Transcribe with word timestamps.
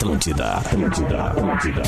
Atlântida, 0.00 0.52
Atlântida, 0.54 1.24
Atlântida. 1.24 1.82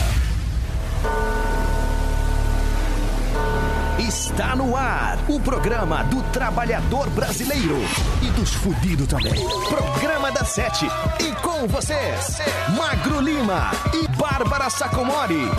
Está 3.98 4.54
no 4.54 4.76
ar 4.76 5.18
o 5.30 5.40
programa 5.40 6.04
do 6.04 6.22
trabalhador 6.24 7.08
brasileiro 7.08 7.78
e 8.20 8.26
dos 8.32 8.52
fudidos 8.52 9.06
também. 9.06 9.32
Programa 9.66 10.30
da 10.30 10.44
Sete. 10.44 10.84
E 11.20 11.34
com 11.40 11.66
vocês, 11.66 12.36
Magro 12.76 13.18
Lima 13.18 13.70
e 13.94 14.06
Bárbara 14.08 14.68
Sacomori. 14.68 15.50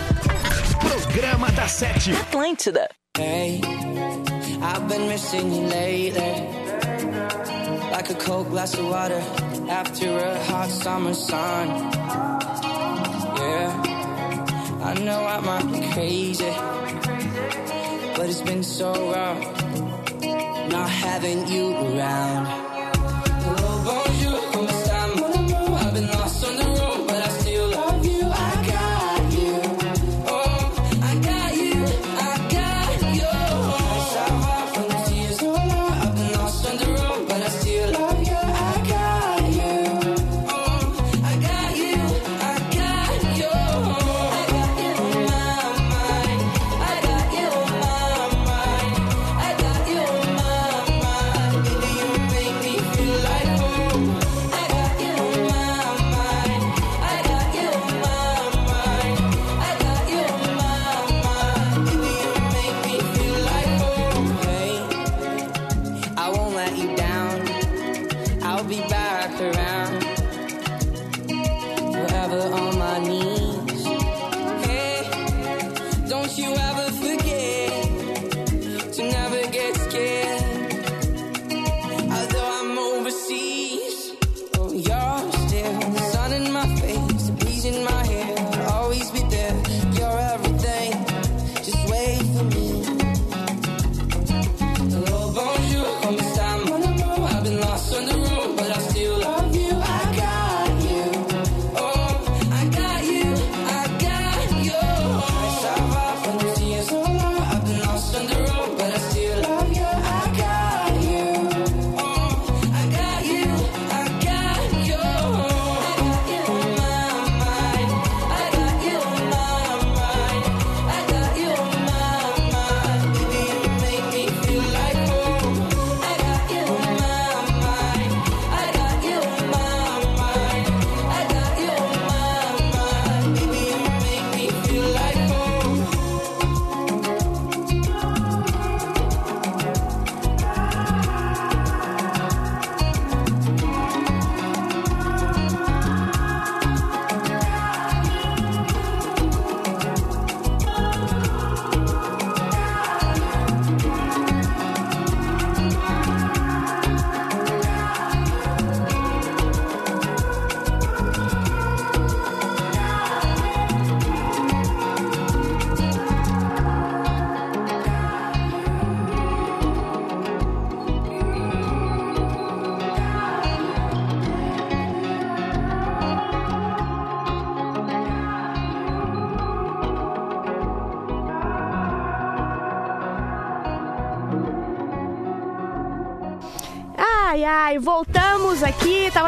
Programa 0.79 1.51
da 1.51 1.67
Sete. 1.67 2.13
Atlântida. 2.13 2.89
Hey, 3.17 3.59
I've 4.61 4.87
been 4.87 5.07
missing 5.09 5.53
you 5.53 5.67
lately. 5.67 6.47
Like 7.91 8.09
a 8.09 8.15
cold 8.15 8.49
glass 8.49 8.73
of 8.73 8.89
water 8.89 9.21
after 9.69 10.07
a 10.07 10.39
hot 10.49 10.71
summer 10.71 11.13
sun. 11.13 11.91
I 14.85 14.93
know 14.95 15.25
I 15.25 15.39
might 15.39 15.71
be 15.71 15.79
crazy, 15.93 16.53
but 18.17 18.29
it's 18.29 18.41
been 18.41 18.63
so 18.63 18.91
rough 19.11 19.39
not 20.69 20.89
having 20.89 21.47
you 21.47 21.71
around. 21.71 22.72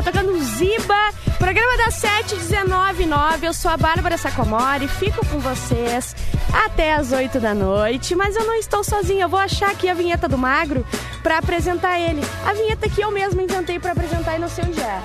Tocando 0.05 0.37
Ziba, 0.37 1.11
programa 1.39 1.77
das 1.77 1.99
7h19 1.99 3.41
Eu 3.41 3.53
sou 3.53 3.71
a 3.71 3.75
Bárbara 3.75 4.19
Sacomori, 4.19 4.87
fico 4.87 5.25
com 5.25 5.39
vocês 5.39 6.15
até 6.53 6.93
as 6.93 7.11
8 7.11 7.39
da 7.39 7.55
noite. 7.55 8.13
Mas 8.13 8.35
eu 8.35 8.45
não 8.45 8.53
estou 8.53 8.83
sozinha, 8.83 9.23
eu 9.25 9.29
vou 9.29 9.39
achar 9.39 9.71
aqui 9.71 9.89
a 9.89 9.95
vinheta 9.95 10.29
do 10.29 10.37
Magro 10.37 10.85
pra 11.23 11.39
apresentar 11.39 11.99
ele. 11.99 12.21
A 12.45 12.53
vinheta 12.53 12.87
que 12.87 13.01
eu 13.01 13.09
mesma 13.09 13.41
inventei 13.41 13.79
pra 13.79 13.93
apresentar 13.93 14.35
e 14.35 14.39
não 14.39 14.47
sei 14.47 14.65
onde 14.65 14.79
é. 14.79 15.01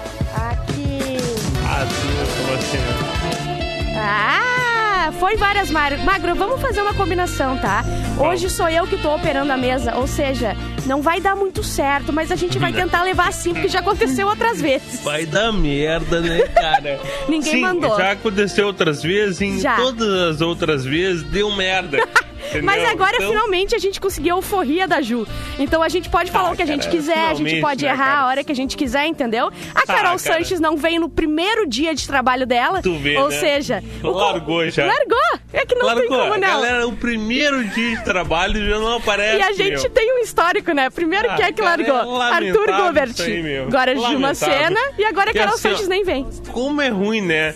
Aqui. 0.50 1.17
Ah, 3.97 5.11
foi 5.19 5.37
várias 5.38 5.71
Magro. 5.71 5.99
Magro, 6.05 6.34
vamos 6.34 6.61
fazer 6.61 6.82
uma 6.82 6.93
combinação, 6.93 7.56
tá? 7.59 7.82
Hoje 8.19 8.50
sou 8.50 8.69
eu 8.69 8.87
que 8.87 8.99
tô 8.99 9.15
operando 9.15 9.50
a 9.50 9.56
mesa, 9.56 9.97
ou 9.97 10.06
seja, 10.06 10.55
não 10.87 11.03
vai 11.03 11.21
dar 11.21 11.35
muito 11.37 11.62
certo, 11.62 12.12
mas 12.12 12.31
a 12.31 12.37
gente 12.37 12.59
vai 12.59 12.73
tentar 12.73 13.03
levar 13.03 13.29
assim, 13.29 13.53
porque 13.53 13.69
já 13.69 13.81
aconteceu 13.81 14.27
outras 14.27 14.61
vezes. 14.61 15.00
Vai 15.00 15.27
dar 15.27 15.53
merda, 15.53 16.21
né, 16.21 16.43
cara? 16.49 17.00
Ninguém 17.29 17.53
Sim, 17.53 17.61
mandou. 17.61 17.97
Já 17.97 18.12
aconteceu 18.12 18.67
outras 18.67 19.03
vezes, 19.03 19.41
em 19.41 19.59
Já. 19.59 19.77
todas 19.77 20.09
as 20.35 20.41
outras 20.41 20.85
vezes 20.85 21.23
deu 21.25 21.50
merda. 21.55 21.99
Entendeu? 22.50 22.64
Mas 22.67 22.85
agora, 22.88 23.17
Então, 23.17 23.29
finalmente, 23.29 23.75
a 23.75 23.79
gente 23.79 24.00
conseguiu 24.00 24.35
a 24.35 24.38
euforia 24.38 24.87
da 24.87 25.00
Ju. 25.00 25.26
Então 25.58 25.82
a 25.82 25.88
gente 25.88 26.08
pode 26.08 26.31
falar 26.31 26.49
Ah, 26.49 26.52
o 26.52 26.56
que 26.56 26.62
a 26.62 26.67
gente 26.67 26.82
cara, 26.85 26.91
quiser, 26.97 27.19
a 27.31 27.35
gente 27.35 27.61
pode 27.61 27.85
né, 27.85 27.91
errar 27.91 28.05
cara? 28.05 28.19
a 28.20 28.26
hora 28.26 28.44
que 28.44 28.52
a 28.52 28.55
gente 28.55 28.76
quiser, 28.76 29.06
entendeu? 29.06 29.50
A 29.75 29.87
Carol 29.87 30.02
cara. 30.02 30.19
Sanches 30.19 30.61
não 30.61 30.76
veio 30.76 31.00
no 31.00 31.08
primeiro 31.08 31.67
dia 31.69 31.94
de 31.94 32.06
trabalho 32.06 32.47
dela. 32.47 32.82
Tu 32.82 32.94
vê, 32.99 33.17
ou 33.17 33.29
né? 33.29 33.38
seja, 33.38 33.82
o 34.02 34.11
Largou 34.11 34.69
já. 34.70 34.87
Largou! 34.87 35.19
É 35.52 35.67
que 35.67 35.75
não 35.75 35.87
tem 35.94 36.08
Largou. 36.08 36.19
como 36.19 36.31
não. 36.41 36.49
Galera, 36.49 36.87
o 36.87 36.93
primeiro 36.97 37.64
dia 37.64 37.97
de 37.97 38.05
trabalho 38.05 38.69
já 38.69 38.79
não 38.79 38.97
aparece. 38.97 39.38
E 39.38 39.43
a 39.43 39.52
gente 39.52 39.81
meu. 39.82 39.91
tem 39.91 40.17
um 40.17 40.19
histórico, 40.20 40.73
né? 40.73 40.88
Primeiro 40.91 41.29
Ah, 41.31 41.35
quem 41.35 41.44
é 41.47 41.52
que 41.52 41.61
cara, 41.62 41.82
largou? 41.82 42.23
é 42.23 42.31
Arthur 42.31 42.67
Gobert. 42.76 43.20
aí. 43.20 43.58
Agora 43.58 43.99
Lamentável. 43.99 44.35
Sena 44.35 44.81
e 44.99 45.05
agora 45.05 45.31
a 45.31 45.35
Carol 45.35 45.55
assim, 45.55 45.70
Sanches 45.70 45.88
nem 45.88 46.05
vem. 46.05 46.26
Como 46.52 46.81
é 46.81 46.88
ruim, 46.88 47.20
né? 47.20 47.55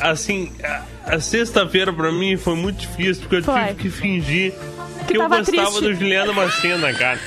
Assim, 0.00 0.52
a, 0.62 0.82
a 1.14 1.20
sexta-feira 1.20 1.92
pra 1.92 2.10
mim 2.12 2.36
foi 2.36 2.54
muito 2.56 2.78
difícil, 2.80 3.22
porque 3.22 3.36
eu 3.36 3.42
Foi. 3.44 3.60
tive 3.68 3.74
que 3.74 3.90
fingir 3.90 4.52
que 5.06 5.16
eu 5.16 5.22
tava 5.22 5.38
gostava 5.38 5.66
triste. 5.68 5.80
do 5.80 5.94
Juliano 5.94 6.34
Macena, 6.34 6.92
cara. 6.92 7.18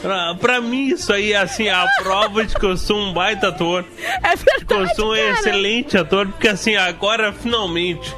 Pra, 0.00 0.34
pra 0.36 0.60
mim, 0.60 0.88
isso 0.88 1.12
aí 1.12 1.32
é 1.32 1.36
assim, 1.38 1.68
a 1.68 1.84
prova 2.02 2.44
de 2.44 2.54
que 2.54 2.64
eu 2.64 2.76
sou 2.76 2.96
um 2.98 3.12
baita 3.12 3.48
ator. 3.48 3.84
É 4.22 4.36
Que 4.36 4.72
eu 4.72 4.78
verdade, 4.78 4.94
sou 4.96 5.12
um 5.12 5.16
cara. 5.16 5.30
excelente 5.30 5.96
ator, 5.98 6.28
porque 6.28 6.48
assim, 6.48 6.76
agora 6.76 7.32
finalmente 7.32 8.14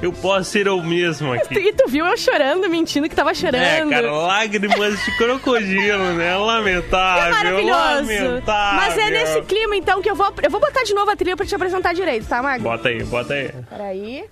eu 0.00 0.12
posso 0.12 0.50
ser 0.50 0.66
eu 0.66 0.82
mesmo 0.82 1.32
aqui. 1.32 1.54
E 1.58 1.72
tu 1.72 1.88
viu 1.88 2.06
eu 2.06 2.16
chorando, 2.16 2.68
mentindo 2.68 3.08
que 3.08 3.14
tava 3.14 3.34
chorando. 3.34 3.62
É, 3.62 3.86
cara, 3.88 4.12
lágrimas 4.12 5.04
de 5.04 5.16
crocodilo, 5.16 6.14
né? 6.14 6.32
É 6.32 6.36
Lamentável, 6.42 7.30
maravilhoso. 7.30 7.72
lamentável. 7.72 8.76
Mas 8.80 8.98
é 8.98 9.10
nesse 9.10 9.42
clima, 9.42 9.76
então, 9.76 10.02
que 10.02 10.10
eu 10.10 10.14
vou. 10.14 10.32
Eu 10.42 10.50
vou 10.50 10.60
botar 10.60 10.82
de 10.82 10.94
novo 10.94 11.10
a 11.10 11.16
trilha 11.16 11.36
pra 11.36 11.46
te 11.46 11.54
apresentar 11.54 11.92
direito, 11.94 12.26
tá, 12.26 12.42
Magro? 12.42 12.62
Bota 12.62 12.88
aí, 12.88 13.02
bota 13.04 13.34
aí. 13.34 13.50
Peraí. 13.68 14.24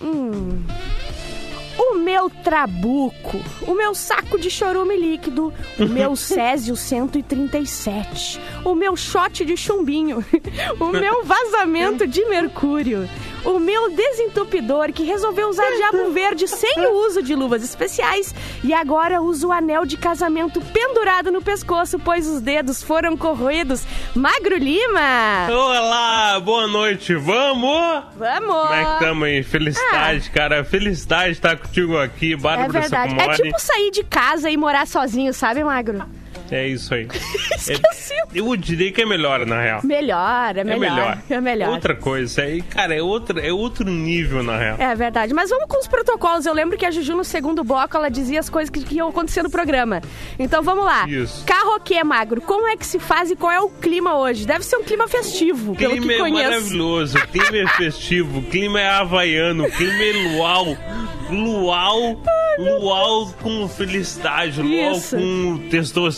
Hum. 0.00 0.62
O 1.78 1.96
meu 1.96 2.28
trabuco, 2.28 3.40
o 3.66 3.74
meu 3.74 3.94
saco 3.94 4.38
de 4.38 4.50
chorume 4.50 4.96
líquido, 4.96 5.52
o 5.78 5.86
meu 5.86 6.14
Césio 6.16 6.76
137, 6.76 8.40
o 8.64 8.74
meu 8.74 8.96
shot 8.96 9.44
de 9.44 9.56
chumbinho, 9.56 10.24
o 10.78 10.86
meu 10.88 11.24
vazamento 11.24 12.06
de 12.06 12.24
mercúrio, 12.26 13.08
o 13.44 13.58
meu 13.58 13.90
desentupidor 13.90 14.92
que 14.92 15.02
resolveu 15.02 15.48
usar 15.48 15.68
diabo 15.72 16.10
verde 16.12 16.46
sem 16.46 16.86
o 16.86 17.06
uso 17.06 17.22
de 17.22 17.34
luvas 17.34 17.64
especiais 17.64 18.34
e 18.62 18.72
agora 18.72 19.20
usa 19.20 19.46
o 19.46 19.52
anel 19.52 19.84
de 19.84 19.96
casamento 19.96 20.60
pendurado 20.60 21.32
no 21.32 21.42
pescoço, 21.42 21.98
pois 21.98 22.28
os 22.28 22.40
dedos 22.40 22.82
foram 22.82 23.16
corroídos. 23.16 23.82
Magro 24.14 24.56
Lima! 24.56 25.48
Olá, 25.50 26.38
boa 26.40 26.66
noite, 26.66 27.14
vamos? 27.14 28.04
Vamos! 28.16 28.62
Como 28.62 28.74
é 28.74 28.84
que 28.84 29.04
tamo 29.04 29.24
aí? 29.24 29.42
Felicidade, 29.42 30.30
cara. 30.30 30.64
Felicidade 30.64 31.32
estar 31.32 31.56
contigo 31.62 31.96
aqui, 31.98 32.34
É 32.34 32.36
Bárbara 32.36 32.80
verdade. 32.80 33.14
É 33.18 33.34
tipo 33.34 33.58
sair 33.58 33.90
de 33.90 34.04
casa 34.04 34.50
e 34.50 34.56
morar 34.56 34.86
sozinho, 34.86 35.32
sabe, 35.32 35.64
Magro? 35.64 36.02
É 36.50 36.66
isso 36.66 36.92
aí. 36.94 37.06
Esqueci. 37.56 38.12
Eu 38.34 38.54
diria 38.56 38.90
que 38.92 39.02
é 39.02 39.06
melhor, 39.06 39.44
na 39.46 39.60
real. 39.60 39.80
Melhor, 39.84 40.56
é 40.56 40.60
É 40.60 40.64
melhor. 40.64 40.78
melhor. 40.80 41.18
É 41.30 41.40
melhor. 41.40 41.68
Outra 41.70 41.94
coisa. 41.94 42.42
Aí, 42.42 42.62
cara, 42.62 42.94
é 42.94 43.02
outro, 43.02 43.38
é 43.38 43.52
outro 43.52 43.84
nível, 43.88 44.42
na 44.42 44.56
real. 44.58 44.76
É 44.78 44.94
verdade. 44.94 45.32
Mas 45.34 45.50
vamos 45.50 45.66
com 45.68 45.78
os 45.78 45.86
protocolos. 45.88 46.44
Eu 46.46 46.52
lembro 46.54 46.76
que 46.76 46.84
a 46.86 46.90
Juju, 46.90 47.14
no 47.16 47.24
segundo 47.24 47.62
bloco, 47.64 47.96
ela 47.96 48.08
dizia 48.10 48.40
as 48.40 48.48
coisas 48.50 48.70
que, 48.70 48.82
que 48.84 48.96
iam 48.96 49.08
acontecer 49.08 49.42
no 49.42 49.50
programa. 49.50 50.00
Então 50.38 50.62
vamos 50.62 50.84
lá. 50.84 51.06
Isso. 51.08 51.44
Carroquê, 51.46 52.02
Magro. 52.04 52.40
Como 52.42 52.66
é 52.66 52.76
que 52.76 52.86
se 52.86 52.98
faz 52.98 53.30
e 53.30 53.36
qual 53.36 53.52
é 53.52 53.60
o 53.60 53.68
clima 53.68 54.18
hoje? 54.18 54.46
Deve 54.46 54.64
ser 54.64 54.76
um 54.76 54.82
clima 54.84 55.08
festivo, 55.08 55.72
O 55.72 55.76
pelo 55.76 55.92
clima 55.92 56.06
que 56.06 56.12
é 56.14 56.18
conheço. 56.18 56.50
maravilhoso, 56.50 57.18
o 57.18 57.28
clima 57.28 57.56
é 57.58 57.66
festivo, 57.68 58.38
o 58.38 58.42
clima 58.42 58.80
é 58.80 58.88
havaiano, 58.88 59.64
o 59.64 59.70
clima 59.70 60.02
é 60.02 60.34
luau. 60.36 60.76
Luau, 61.30 62.20
luau 62.58 63.32
com 63.42 63.66
felicidade, 63.68 64.60
luau 64.60 64.92
Isso. 64.92 65.16
com 65.16 65.58
testosterona, 65.70 66.12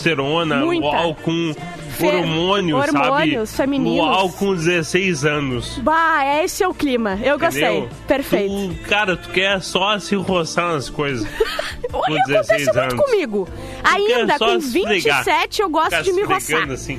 Muita. 0.65 0.87
luau 0.87 1.15
com 1.15 1.55
Fe- 1.91 2.06
hormônio, 2.06 2.77
hormônios 2.77 3.51
sabe? 3.51 3.56
femininos. 3.62 4.06
Luau 4.06 4.29
com 4.31 4.55
16 4.55 5.25
anos. 5.25 5.79
Bah, 5.79 6.25
é 6.25 6.45
esse 6.45 6.62
é 6.65 6.69
o 6.69 6.75
clima. 6.75 7.19
Eu 7.23 7.39
gostei. 7.39 7.62
Entendeu? 7.65 7.89
Perfeito. 8.09 8.75
Tu, 8.75 8.89
cara, 8.89 9.17
tu 9.17 9.29
quer 9.31 9.62
só 9.62 9.99
se 9.99 10.15
roçar 10.17 10.73
nas 10.73 10.91
coisas. 10.91 11.27
Olha, 11.93 12.21
com 12.23 12.27
16 12.33 12.35
acontece 12.35 12.65
muito 12.65 12.79
anos. 12.81 13.05
comigo. 13.05 13.49
Tu 13.49 13.89
Ainda 13.89 14.39
com 14.39 14.61
se 14.61 14.79
esfregar. 14.79 15.25
27, 15.25 15.62
eu 15.62 15.69
gosto 15.71 15.91
Ficar 15.91 16.03
de 16.03 16.12
me 16.12 16.23
roçar. 16.25 16.71
assim. 16.71 16.99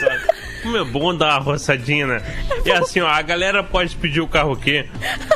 sabe? 0.00 0.20
Como 0.66 0.76
é 0.76 0.84
bom 0.84 1.14
dar 1.14 1.34
uma 1.34 1.38
roçadinha, 1.38 2.06
né? 2.06 2.22
E 2.64 2.72
assim, 2.72 3.00
ó, 3.00 3.06
a 3.06 3.22
galera 3.22 3.62
pode 3.62 3.94
pedir 3.94 4.20
o 4.20 4.26
carroquê 4.26 4.86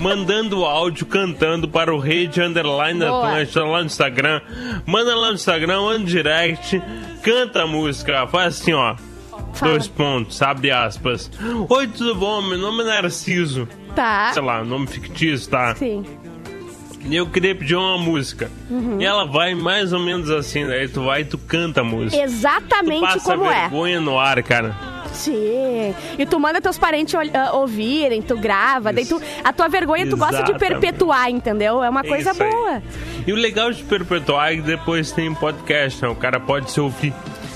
mandando 0.01 0.65
áudio 0.65 1.07
cantando 1.07 1.69
para 1.69 1.95
o 1.95 1.99
Rede 1.99 2.43
Underline 2.43 2.99
Boa. 2.99 3.29
Lá 3.29 3.81
no 3.81 3.87
Instagram. 3.87 4.41
Manda 4.85 5.15
lá 5.15 5.29
no 5.29 5.35
Instagram, 5.35 5.83
manda 5.83 6.05
direct, 6.05 6.83
canta 7.23 7.63
a 7.63 7.67
música, 7.67 8.27
faz 8.27 8.61
assim, 8.61 8.73
ó. 8.73 8.97
Fala. 9.53 9.73
Dois 9.73 9.87
pontos, 9.87 10.43
abre 10.43 10.71
aspas. 10.71 11.31
Oi, 11.69 11.87
tudo 11.89 12.15
bom? 12.17 12.43
Meu 12.43 12.59
nome 12.59 12.83
é 12.83 12.87
Narciso. 12.87 13.69
Tá. 13.95 14.33
Sei 14.33 14.43
lá, 14.43 14.65
nome 14.65 14.87
fictício, 14.87 15.49
tá? 15.51 15.75
Sim. 15.77 16.05
E 17.05 17.17
eu 17.17 17.27
queria 17.27 17.55
pedir 17.55 17.77
uma 17.77 17.99
música. 17.99 18.51
Uhum. 18.69 19.01
E 19.01 19.05
ela 19.05 19.25
vai 19.25 19.55
mais 19.55 19.93
ou 19.93 20.01
menos 20.01 20.31
assim, 20.31 20.67
daí 20.67 20.87
tu 20.89 21.05
vai 21.05 21.23
e 21.23 21.25
tu 21.25 21.39
canta 21.39 21.81
a 21.81 21.85
música. 21.85 22.17
Tu 22.17 22.23
Exatamente 22.23 23.01
passa 23.01 23.33
como 23.33 23.51
é. 23.51 23.61
vergonha 23.63 24.01
no 24.01 24.19
ar, 24.19 24.43
cara. 24.43 25.00
Sim. 25.21 25.95
E 26.19 26.27
tu 26.27 26.39
manda 26.41 26.61
teus 26.61 26.79
parentes 26.79 27.15
ah, 27.35 27.53
ouvirem, 27.57 28.23
tu 28.23 28.37
grava, 28.39 28.93
daí 28.93 29.05
tu, 29.07 29.21
a 29.45 29.53
tua 29.53 29.69
vergonha 29.69 30.07
tu 30.09 30.17
gosta 30.17 30.43
de 30.43 30.51
Exatamente. 30.51 30.81
perpetuar, 30.81 31.31
entendeu? 31.31 31.83
É 31.83 31.89
uma 31.91 32.01
É 32.01 32.09
coisa 32.09 32.31
isso 32.31 32.43
aí. 32.43 32.51
boa. 32.51 32.83
E 33.27 33.33
o 33.33 33.37
legal 33.37 33.71
de 33.71 33.83
perpetuar 33.83 34.53
é 34.53 34.57
que 34.57 34.63
depois 34.63 35.13
tem 35.13 35.33
podcast, 35.35 36.03
né? 36.03 36.09
O 36.09 36.15
cara 36.15 36.41
pode 36.41 36.71
se 36.71 36.81
ouvir 36.81 37.13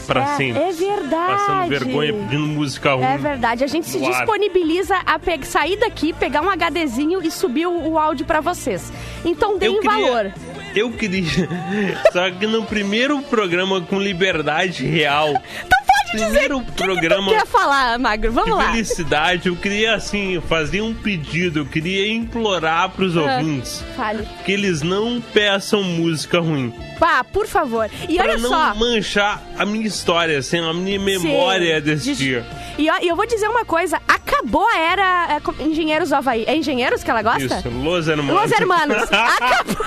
pra 0.06 0.22
É, 0.22 0.36
sempre. 0.36 0.62
é 0.62 0.72
verdade. 0.72 1.32
Passando 1.32 1.68
vergonha 1.68 2.12
pedindo 2.12 2.46
música 2.46 2.92
ruim. 2.94 3.04
É 3.04 3.16
verdade. 3.16 3.64
A 3.64 3.66
gente 3.66 3.86
se 3.88 3.98
disponibiliza 3.98 4.96
a 5.06 5.18
pe- 5.18 5.44
sair 5.44 5.76
daqui, 5.78 6.12
pegar 6.12 6.42
um 6.42 6.50
HDzinho 6.50 7.22
e 7.24 7.30
subir 7.30 7.66
o, 7.66 7.92
o 7.92 7.98
áudio 7.98 8.26
pra 8.26 8.40
vocês. 8.40 8.92
Então 9.24 9.58
deem 9.58 9.74
Eu 9.76 9.80
queria- 9.80 10.06
valor. 10.06 10.32
Eu 10.76 10.90
queria. 10.90 11.48
Só 12.12 12.30
que 12.32 12.46
no 12.46 12.64
primeiro 12.64 13.22
programa 13.22 13.80
com 13.80 13.98
liberdade 13.98 14.84
real. 14.84 15.28
Pode 16.14 16.26
dizer 16.26 16.38
Primeiro 16.48 16.58
o 16.58 16.64
que, 16.64 16.72
programa 16.84 17.30
que 17.32 17.36
tu 17.36 17.40
quer 17.40 17.46
falar, 17.46 17.98
Magro. 17.98 18.30
de 18.30 18.34
Vamos 18.34 18.56
lá. 18.56 18.70
felicidade, 18.72 19.48
eu 19.48 19.56
queria 19.56 19.94
assim, 19.94 20.40
fazer 20.48 20.80
um 20.80 20.94
pedido, 20.94 21.60
eu 21.60 21.66
queria 21.66 22.12
implorar 22.12 22.88
pros 22.90 23.16
Ah. 23.16 23.22
ouvintes 23.22 23.84
Fale. 23.96 24.26
que 24.44 24.52
eles 24.52 24.82
não 24.82 25.20
peçam 25.20 25.82
música 25.82 26.38
ruim. 26.40 26.72
Pá, 26.98 27.24
por 27.24 27.46
favor. 27.46 27.90
E 28.08 28.14
Pra 28.16 28.24
olha 28.24 28.38
não 28.38 28.48
só. 28.48 28.74
manchar 28.74 29.42
a 29.58 29.66
minha 29.66 29.86
história, 29.86 30.38
assim, 30.38 30.58
a 30.58 30.72
minha 30.72 30.98
memória 31.00 31.76
Sim. 31.78 31.82
desse 31.84 32.04
Des- 32.06 32.18
dia. 32.18 32.46
E 32.78 32.88
ó, 32.88 32.94
eu 33.02 33.16
vou 33.16 33.26
dizer 33.26 33.48
uma 33.48 33.64
coisa: 33.64 34.00
acabou 34.06 34.66
a 34.68 34.78
era 34.78 35.28
é, 35.60 35.62
Engenheiros 35.64 36.08
do 36.10 36.14
Havaí. 36.14 36.44
É 36.46 36.54
Engenheiros 36.56 37.02
que 37.02 37.10
ela 37.10 37.22
gosta? 37.22 37.42
Isso, 37.58 37.68
Los 37.68 38.06
Hermanos. 38.08 38.42
Los 38.42 38.52
Hermanos. 38.52 39.02
Acabou. 39.10 39.86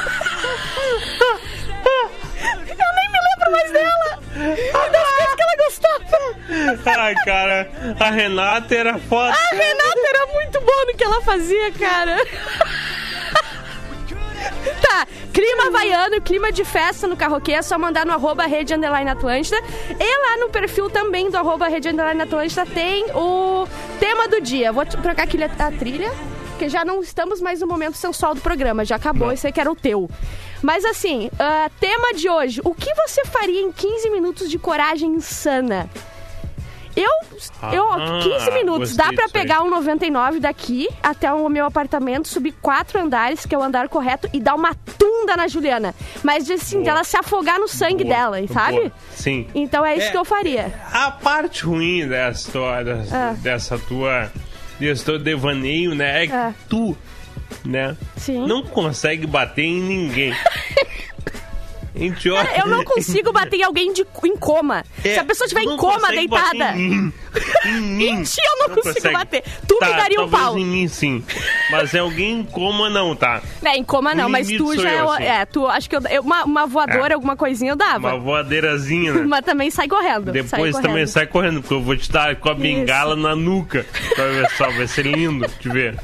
eu 2.68 2.94
nem 2.96 3.12
me 3.12 3.20
lembro 3.28 3.52
mais 3.52 3.72
dela. 3.72 4.20
Ai, 6.86 7.16
cara, 7.26 7.70
a 8.00 8.10
Renata 8.10 8.76
era 8.76 8.98
foda. 8.98 9.34
A 9.34 9.56
Renata 9.56 10.08
era 10.08 10.28
muito 10.34 10.60
boa 10.62 10.86
no 10.86 10.98
que 10.98 11.04
ela 11.04 11.22
fazia, 11.22 11.72
cara. 11.74 12.18
Tá, 14.82 15.08
clima 15.34 15.68
havaiano, 15.68 16.22
clima 16.22 16.52
de 16.52 16.64
festa 16.64 17.08
no 17.08 17.18
carroquê, 17.18 17.54
é 17.54 17.62
só 17.62 17.78
mandar 17.78 18.06
no 18.06 18.14
arroba 18.14 18.46
Rede 18.46 18.74
Underline 18.74 19.10
Atlântida. 19.10 19.58
E 20.00 20.22
lá 20.22 20.38
no 20.38 20.50
perfil 20.50 20.90
também 20.90 21.30
do 21.30 21.38
arroba 21.38 21.68
Rede 21.68 21.90
Underline 21.90 22.22
Atlântida 22.22 22.66
tem 22.66 23.06
o 23.14 23.68
tema 24.00 24.28
do 24.28 24.40
dia. 24.40 24.72
Vou 24.72 24.86
trocar 24.86 25.24
aqui 25.24 25.38
a 25.44 25.72
trilha, 25.72 26.12
porque 26.58 26.70
já 26.70 26.84
não 26.84 27.02
estamos 27.04 27.40
mais 27.40 27.62
no 27.62 27.68
momento 27.68 27.96
sensual 27.96 28.34
do 28.34 28.42
programa, 28.42 28.84
já 28.84 28.96
acabou, 28.96 29.28
Não. 29.28 29.34
esse 29.34 29.46
aí 29.46 29.54
que 29.54 29.62
era 29.62 29.72
o 29.72 29.76
teu. 29.76 30.10
Mas 30.64 30.84
assim, 30.86 31.30
ah, 31.40 31.70
tema 31.80 32.16
de 32.16 32.28
hoje, 32.28 32.62
o 32.66 32.74
que 32.74 32.92
você 32.96 33.24
faria 33.26 33.62
em 33.62 33.72
15 33.72 34.10
minutos 34.10 34.50
de 34.50 34.58
coragem 34.58 35.12
insana? 35.12 35.88
Eu, 36.96 37.12
eu 37.72 37.92
Ah, 37.94 38.22
15 38.24 38.50
minutos, 38.50 38.96
dá 38.96 39.10
aí. 39.10 39.16
pegar 39.32 39.62
um 39.62 39.70
99 39.70 40.40
daqui 40.40 40.90
até 41.04 41.32
o 41.32 41.48
meu 41.48 41.68
apartamento, 41.68 42.28
subir 42.28 42.54
quatro 42.60 43.00
andares, 43.00 43.46
que 43.46 43.54
é 43.54 43.58
o 43.58 43.62
andar 43.62 43.88
correto, 43.88 44.28
e 44.34 44.40
dar 44.40 44.56
uma 44.56 44.74
tunda 44.98 45.38
na 45.38 45.48
Juliana. 45.48 45.94
Mas 46.24 46.50
assim, 46.50 46.78
Boa. 46.78 46.86
dela 46.86 47.04
se 47.04 47.16
afogar 47.16 47.60
no 47.60 47.68
sangue 47.68 48.04
Boa, 48.04 48.16
dela, 48.16 48.48
sabe? 48.52 48.78
boa. 48.80 48.92
Sim. 49.14 49.48
Então 49.54 49.86
é 49.86 49.96
isso 49.96 50.08
É. 50.08 50.10
que 50.12 50.18
eu 50.18 50.26
faria. 50.26 50.74
A 50.92 51.12
parte 51.12 51.66
ruim 51.66 52.08
dessa 52.08 52.48
história, 52.48 53.06
Ah. 53.12 53.36
dessa 53.38 53.78
tua. 53.78 54.32
Desse 54.80 55.04
teu 55.06 55.18
devaneio, 55.20 55.94
né? 55.96 56.24
É 56.24 56.28
que 56.28 56.34
Ah. 56.34 56.54
tu, 56.70 56.98
né? 57.66 57.96
Sim. 58.16 58.46
Não 58.48 58.64
consegue 58.64 59.26
bater 59.28 59.64
em 59.66 59.82
ninguém. 59.82 60.34
Cara, 62.44 62.60
eu 62.60 62.68
não 62.68 62.84
consigo 62.84 63.32
bater 63.32 63.58
em 63.58 63.64
alguém 63.64 63.92
de, 63.94 64.06
em 64.24 64.36
coma. 64.38 64.84
É, 65.04 65.14
Se 65.16 65.20
a 65.20 65.24
pessoa 65.26 65.46
estiver 65.46 65.64
em 65.64 65.68
não 65.68 65.78
coma, 65.78 66.00
consegue 66.00 66.16
deitada. 66.28 66.72
Em 66.78 66.90
mim. 66.90 67.14
Em 67.66 67.82
mim. 67.82 67.98
Mentira, 68.16 68.48
eu 68.60 68.68
não 68.70 68.76
consigo 68.76 69.12
bater. 69.12 69.44
Tu 69.68 69.74
me 69.76 69.80
Tá, 69.80 69.92
daria 69.98 70.22
um 70.22 70.30
pau. 70.30 70.58
em 70.58 70.66
mim, 70.66 70.88
sim. 70.88 71.24
Mas 71.70 71.94
é 71.94 72.00
alguém 72.00 72.40
em 72.40 72.44
coma, 72.44 72.90
não, 72.90 73.16
tá? 73.16 73.42
É, 73.64 73.78
em 73.78 73.84
coma 73.84 74.16
não, 74.16 74.28
mas 74.28 74.48
tu 74.48 74.76
já 74.80 74.92
eu, 74.92 75.14
é. 75.14 75.16
assim. 75.16 75.24
É, 75.42 75.46
tu 75.46 75.68
acho 75.68 75.88
que 75.90 75.96
eu, 75.96 76.02
eu- 76.10 76.22
uma, 76.24 76.44
uma 76.46 76.66
voadora, 76.66 77.10
É. 77.10 77.14
alguma 77.14 77.36
coisinha 77.36 77.72
eu 77.72 77.76
dava. 77.76 78.10
Uma 78.16 78.20
voadeirazinha, 78.20 79.14
né? 79.14 79.22
Mas 79.28 79.46
também 79.46 79.70
sai 79.70 79.88
correndo. 79.88 80.26
sai 80.26 80.34
Depois 80.34 80.72
correndo. 80.72 80.82
também 80.82 81.06
sai 81.08 81.28
correndo, 81.28 81.62
porque 81.62 81.74
eu 81.76 81.82
vou 81.82 81.96
te 81.96 82.12
dar 82.12 82.36
com 82.38 82.50
a 82.50 82.56
bengala 82.56 83.16
na 83.16 83.36
nuca. 83.36 83.86
Pra 84.16 84.26
ver 84.26 84.50
só, 84.58 84.70
vai 84.72 84.88
ser 84.88 85.06
lindo 85.06 85.46
de 85.60 85.70
ver. 85.70 85.96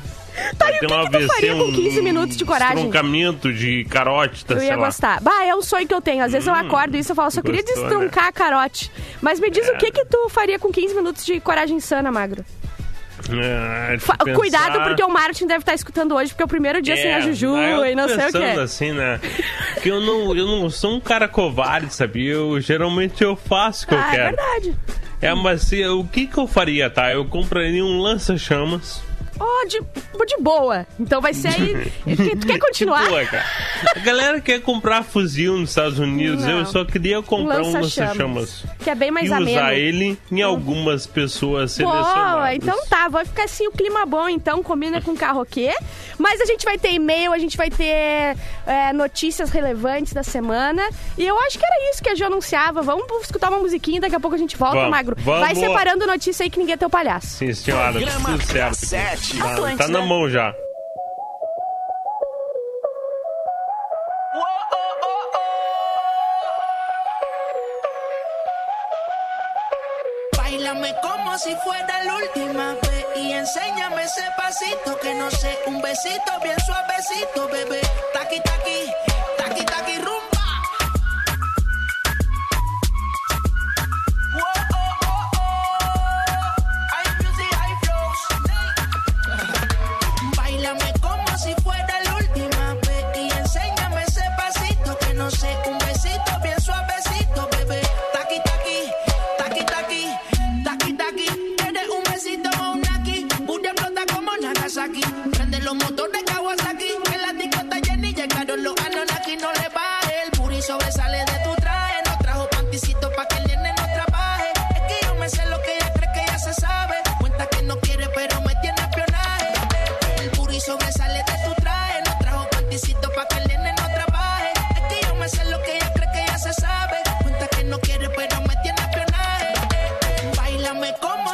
Tá, 0.58 0.72
e 0.72 0.78
o 0.78 0.80
que 0.80 0.88
que 0.88 1.18
tu 1.20 1.28
faria 1.28 1.56
com 1.56 1.72
15 1.72 2.02
minutos 2.02 2.36
de 2.38 2.46
coragem? 2.46 2.75
Estroncamento 2.78 3.54
de 3.54 3.86
carótida, 3.86 4.56
Eu 4.56 4.60
sei 4.60 4.70
ia 4.70 4.75
gostar. 4.78 5.22
Bah, 5.22 5.44
é 5.46 5.54
um 5.56 5.62
sonho 5.62 5.88
que 5.88 5.94
eu 5.94 6.02
tenho. 6.02 6.24
Às 6.24 6.32
vezes 6.32 6.48
eu 6.48 6.54
acordo 6.56 6.98
isso 6.98 7.12
e 7.12 7.16
falo, 7.16 7.30
só 7.32 7.42
queria 7.42 7.62
Hum, 7.62 7.63
gostou, 7.63 7.84
né? 7.84 7.90
destroncar 7.90 8.25
a 8.28 8.32
carote. 8.32 8.92
Mas 9.22 9.40
me 9.40 9.50
diz 9.50 9.68
o 9.70 9.78
que 9.78 9.92
que 9.92 10.06
tu 10.06 10.30
faria 10.30 10.58
com 10.58 10.72
15 10.72 10.96
minutos 10.96 11.24
de 11.25 11.40
coragem 11.40 11.80
sana, 11.80 12.12
magro? 12.12 12.44
Fa- 14.00 14.18
eu 14.25 14.34
Cuidado, 14.34 14.72
pensar. 14.74 14.84
porque 14.88 15.04
o 15.04 15.08
Martin 15.10 15.48
deve 15.48 15.60
estar 15.62 15.74
escutando 15.74 16.13
hoje, 16.16 16.32
porque 16.32 16.44
é 16.44 16.46
o 16.46 16.50
primeiro 16.50 16.82
dia 16.82 16.96
sem 16.98 17.13
a 17.13 17.22
Juju 17.22 17.56
aí 17.56 17.72
eu 17.72 17.86
e 17.86 17.96
não 17.96 18.08
sei 18.08 18.18
o 18.28 18.32
quê. 18.32 18.60
assim, 18.60 18.92
né? 18.92 19.20
Que 19.82 19.90
eu 19.90 20.02
não, 20.02 20.36
eu 20.36 20.46
não 20.46 20.70
sou 20.70 20.96
um 20.96 21.00
cara 21.00 21.28
covarde, 21.28 21.94
sabia? 21.94 22.34
Eu 22.34 22.60
geralmente 22.60 23.24
eu 23.24 23.36
faço 23.36 23.86
o 23.86 23.88
que 23.90 23.94
eu 23.94 24.00
Ah, 24.00 24.08
é 24.08 24.12
quero. 24.12 24.36
verdade. 24.36 24.75
É, 25.22 25.34
mas 25.34 25.62
se- 25.62 25.86
o 25.88 26.04
que 26.04 26.28
que 26.28 26.38
eu 26.38 26.48
faria, 26.48 26.90
tá? 26.90 27.13
Eu 27.13 27.24
compraria 27.25 27.84
um 27.86 28.00
lança-chamas. 28.02 29.02
Oh, 29.40 29.68
de, 29.68 29.80
de 29.80 30.38
boa. 30.42 30.86
Então 31.00 31.22
vai 31.22 31.34
ser 31.34 31.50
aí. 31.50 31.92
Tu 32.40 32.48
quer 32.48 32.60
continuar? 32.60 33.04
Que 33.04 33.10
boa, 33.10 33.25
cara. 33.25 33.46
A 33.96 34.00
galera 34.00 34.40
quer 34.42 34.62
comprar 34.62 35.04
fuzil 35.04 35.58
nos 35.58 35.70
Estados 35.70 36.00
Unidos. 36.00 36.44
Não. 36.44 36.60
Eu 36.60 36.66
só 36.66 36.86
queria 36.86 37.22
comprar 37.22 37.62
um 37.62 37.74
Lança-chamas. 37.74 38.63
Que 38.80 38.90
é 38.90 38.96
bem 38.96 39.12
mais 39.12 39.30
e 39.30 39.34
ameno. 39.34 39.52
usar 39.52 39.74
ele 39.75 40.18
em 40.32 40.42
algumas 40.42 41.06
pessoas 41.08 41.72
selecionadas. 41.74 42.34
Boa, 42.34 42.56
então 42.56 42.86
tá, 42.88 43.08
vai 43.10 43.25
ficar 43.25 43.44
assim 43.44 43.68
o 43.68 43.72
clima 43.72 44.06
bom, 44.06 44.28
então 44.30 44.62
combina 44.63 45.02
com 45.02 45.16
carroquê. 45.16 45.74
Mas 46.18 46.40
a 46.42 46.46
gente 46.46 46.63
vai 46.66 46.78
ter 46.78 46.92
e-mail, 46.92 47.34
a 47.34 47.40
gente 47.40 47.58
vai 47.58 47.70
ter 47.70 48.38
é, 48.66 48.94
notícias 48.94 49.50
relevantes 49.50 50.13
da 50.13 50.24
semana. 50.24 50.88
E 51.18 51.25
eu 51.25 51.38
acho 51.40 51.58
que 51.58 51.66
era 51.66 51.92
isso 51.92 52.04
que 52.04 52.10
a 52.10 52.16
Ju 52.16 52.25
anunciava. 52.25 52.82
Vamos 52.82 53.06
escutar 53.24 53.50
uma 53.50 53.60
musiquinha, 53.60 54.00
daqui 54.00 54.16
a 54.16 54.20
pouco 54.20 54.36
a 54.36 54.40
gente 54.40 54.56
volta, 54.58 54.75
Vamos, 54.75 54.92
Magro. 54.92 55.16
vamos. 55.20 55.42
Vai 55.42 55.56
separando 55.56 56.06
notícia 56.06 56.44
aí 56.44 56.50
que 56.50 56.60
ninguém 56.60 56.74
é 56.74 56.78
teu 56.78 56.90
palhaço. 56.90 57.28
Sim, 57.28 57.54
senhora, 57.54 57.92
Programa 57.94 58.38
tudo 58.38 58.75
certo. 58.75 59.23
Atlântida. 59.42 59.84
tá 59.84 59.88
na 59.88 60.01
mão 60.01 60.30
já. 60.30 60.53
Como 71.01 71.39
si 71.39 71.56
fuera 71.63 72.03
la 72.03 72.15
última 72.15 72.75
vez 72.75 73.06
y 73.15 73.32
enséñame 73.32 74.03
ese 74.03 74.22
pasito 74.38 74.96
que 75.00 75.15
no 75.15 75.32
sé, 75.32 75.58
un 75.65 75.82
besito 75.82 76.32
bien 76.44 76.60
suavecito, 76.60 77.48
bebé. 77.48 77.82
Taqui, 78.13 78.39
taqui 78.42 79.12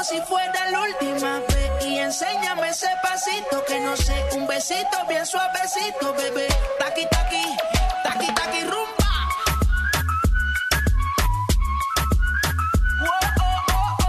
si 0.03 0.19
fuera 0.21 0.69
la 0.71 0.81
última 0.81 1.39
vez. 1.39 1.85
Y 1.85 1.97
enséñame 1.97 2.69
ese 2.69 2.87
pasito 3.01 3.63
que 3.65 3.79
no 3.79 3.95
sé. 3.95 4.25
Un 4.33 4.47
besito 4.47 4.97
bien 5.07 5.25
suavecito, 5.25 6.13
bebé. 6.13 6.47
Taqui, 6.79 7.05
taqui, 7.09 7.43
taqui, 8.03 8.27
taqui, 8.33 8.61
rumba. 8.63 9.09
Whoa, 13.01 13.19
oh, 13.39 13.65
oh, 13.69 13.97
oh. 14.01 14.05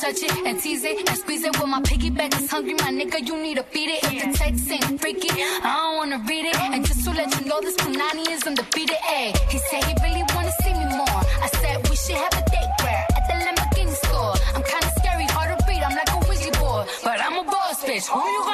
Touch 0.00 0.22
it 0.22 0.46
and 0.46 0.60
tease 0.60 0.84
it 0.84 1.08
and 1.08 1.16
squeeze 1.18 1.44
it. 1.44 1.56
Well, 1.58 1.66
my 1.66 1.80
piggyback 1.80 2.38
is 2.38 2.50
hungry, 2.50 2.74
my 2.74 2.90
nigga. 2.90 3.26
You 3.26 3.40
need 3.40 3.56
to 3.56 3.62
feed 3.62 3.88
it. 3.88 4.04
If 4.04 4.22
the 4.22 4.38
text 4.38 4.70
ain't 4.70 5.00
freaky, 5.00 5.30
I 5.30 5.62
don't 5.62 5.96
wanna 5.96 6.18
read 6.28 6.44
it. 6.44 6.56
And 6.60 6.84
just 6.84 7.04
to 7.04 7.10
let 7.12 7.32
you 7.40 7.46
know, 7.46 7.58
this 7.62 7.74
Punani 7.76 8.28
is 8.28 8.42
undefeated. 8.46 8.98
Ay, 9.02 9.32
he 9.48 9.58
said 9.58 9.82
he 9.84 9.94
a 18.08 18.12
boss 18.12 18.20
bitch. 18.20 18.22
Who 18.22 18.28
you 18.28 18.53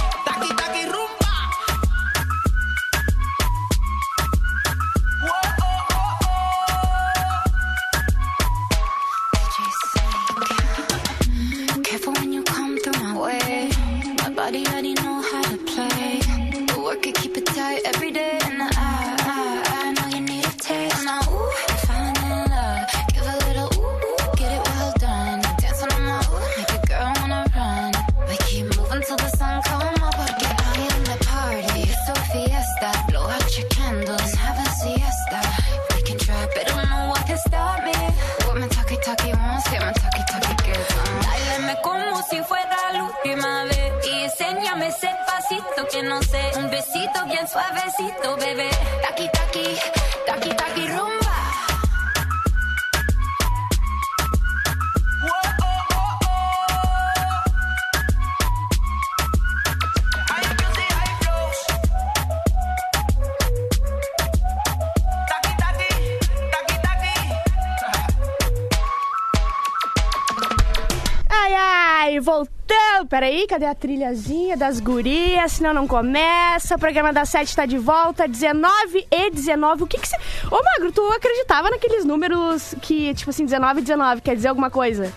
Peraí, 73.41 73.47
cadê 73.47 73.65
a 73.65 73.73
trilhazinha 73.73 74.55
das 74.55 74.79
gurias? 74.79 75.53
Senão 75.53 75.73
não 75.73 75.87
começa. 75.87 76.75
O 76.75 76.79
programa 76.79 77.11
da 77.11 77.25
Sete 77.25 77.55
tá 77.55 77.65
de 77.65 77.77
volta, 77.77 78.27
19 78.27 79.07
e 79.09 79.31
19. 79.31 79.83
O 79.83 79.87
que 79.87 79.97
que 79.97 80.07
você... 80.07 80.15
Ô, 80.51 80.61
Magro, 80.63 80.91
tu 80.91 81.01
acreditava 81.11 81.69
naqueles 81.71 82.05
números 82.05 82.75
que, 82.81 83.13
tipo 83.15 83.29
assim, 83.31 83.43
19 83.45 83.79
e 83.79 83.81
19, 83.83 84.21
quer 84.21 84.35
dizer 84.35 84.49
alguma 84.49 84.69
coisa? 84.69 85.11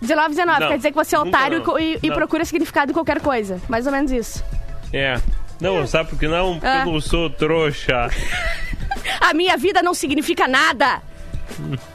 19 0.00 0.26
e 0.26 0.30
19, 0.36 0.60
Não, 0.60 0.68
quer 0.68 0.76
dizer 0.76 0.90
que 0.90 0.96
você 0.96 1.14
é 1.14 1.18
otário 1.20 1.62
não. 1.64 1.78
e, 1.78 1.98
e 2.02 2.08
Não. 2.08 2.16
procura 2.16 2.44
significado 2.44 2.90
em 2.90 2.94
qualquer 2.94 3.20
coisa. 3.20 3.60
Mais 3.68 3.86
ou 3.86 3.92
menos 3.92 4.10
isso. 4.10 4.44
É. 4.92 5.20
Não, 5.60 5.86
sabe 5.86 6.10
por 6.10 6.18
que 6.18 6.26
não? 6.26 6.54
Porque 6.54 6.66
Ah. 6.66 6.84
eu 6.84 6.92
não 6.92 7.00
sou 7.00 7.30
trouxa. 7.30 8.10
A 9.20 9.32
minha 9.34 9.56
vida 9.56 9.82
não 9.82 9.94
significa 9.94 10.48
nada. 10.48 11.00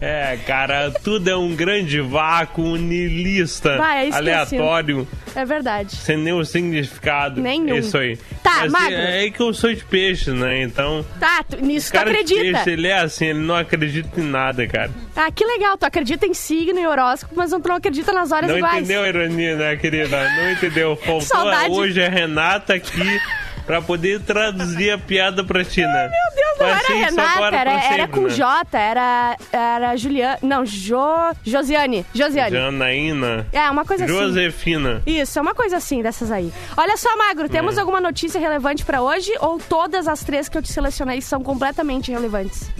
É, 0.00 0.38
cara, 0.46 0.90
tudo 0.90 1.28
é 1.30 1.36
um 1.36 1.54
grande 1.54 2.00
vácuo 2.00 2.76
nihilista, 2.76 3.76
Vai, 3.78 4.08
é 4.08 4.14
aleatório. 4.14 5.08
É 5.34 5.44
verdade. 5.44 5.96
Sem 5.96 6.16
nenhum 6.18 6.44
significado. 6.44 7.40
Nenhum. 7.40 7.74
É 7.74 7.78
isso 7.78 7.96
aí. 7.96 8.16
Tá, 8.42 8.60
Mas 8.60 8.72
magro. 8.72 8.94
É, 8.94 9.26
é 9.26 9.30
que 9.30 9.40
eu 9.40 9.54
sou 9.54 9.72
de 9.74 9.84
peixe, 9.84 10.30
né? 10.30 10.62
Então. 10.62 11.04
Tá, 11.18 11.44
nisso 11.60 11.90
tu 11.92 11.98
acredita. 11.98 12.40
peixe, 12.40 12.70
ele 12.70 12.88
é 12.88 12.98
assim, 12.98 13.26
ele 13.26 13.40
não 13.40 13.56
acredita 13.56 14.20
em 14.20 14.24
nada, 14.24 14.66
cara. 14.66 14.90
Ah, 15.16 15.30
que 15.30 15.44
legal, 15.44 15.76
tu 15.78 15.84
acredita 15.84 16.26
em 16.26 16.34
signo 16.34 16.78
e 16.78 16.86
horóscopo, 16.86 17.34
mas 17.36 17.50
tu 17.50 17.60
não 17.66 17.76
acredita 17.76 18.12
nas 18.12 18.30
horas 18.32 18.48
Não 18.50 18.58
iguais. 18.58 18.78
entendeu 18.78 19.02
a 19.02 19.08
ironia, 19.08 19.56
né, 19.56 19.76
querida? 19.76 20.28
Não 20.36 20.50
entendeu. 20.52 20.96
Faltou 20.96 21.20
Saudade. 21.22 21.70
hoje 21.70 22.02
a 22.02 22.08
Renata 22.08 22.74
aqui 22.74 23.20
pra 23.66 23.80
poder 23.82 24.20
traduzir 24.20 24.90
a 24.90 24.98
piada 24.98 25.44
pra 25.44 25.64
ti, 25.64 25.80
né? 25.82 26.08
Meu 26.10 26.36
Deus, 26.36 26.58
não 26.58 26.66
era 26.66 26.78
isso 26.78 26.92
Renata, 27.16 27.38
era, 27.38 27.50
pra 27.50 27.60
era 27.72 27.80
sempre, 28.04 28.06
com 28.08 28.20
né? 28.22 28.28
J, 28.30 28.78
era, 28.78 29.36
era 29.52 29.96
Juliana. 29.96 30.38
Não, 30.42 30.64
Jo, 30.66 30.96
Josiane. 31.44 32.04
Josiane. 32.14 32.50
Janaína. 32.56 33.46
É, 33.52 33.70
uma 33.70 33.84
coisa 33.84 34.04
assim. 34.04 34.12
Josefina. 34.14 35.02
Isso, 35.06 35.38
é 35.38 35.42
uma 35.42 35.54
coisa 35.54 35.76
assim 35.76 36.02
dessas 36.02 36.30
aí. 36.30 36.52
Olha 36.76 36.96
só, 36.96 37.16
Magro, 37.16 37.48
temos 37.48 37.76
É. 37.76 37.80
alguma 37.80 38.00
notícia 38.00 38.40
relevante 38.40 38.84
pra 38.84 39.02
hoje 39.02 39.32
ou 39.40 39.58
todas 39.58 40.06
as 40.08 40.22
três 40.24 40.48
que 40.48 40.58
eu 40.58 40.62
te 40.62 40.72
selecionei 40.72 41.20
são 41.20 41.42
completamente 41.42 42.10
relevantes? 42.10 42.70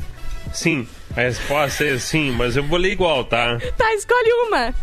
Sim, 0.53 0.87
a 1.17 1.21
resposta 1.23 1.85
é 1.85 1.99
sim, 1.99 2.31
mas 2.33 2.57
eu 2.57 2.63
vou 2.63 2.79
ler 2.79 2.93
igual, 2.93 3.25
tá? 3.25 3.59
Tá, 3.77 3.95
escolhe 3.95 4.31
uma. 4.49 4.75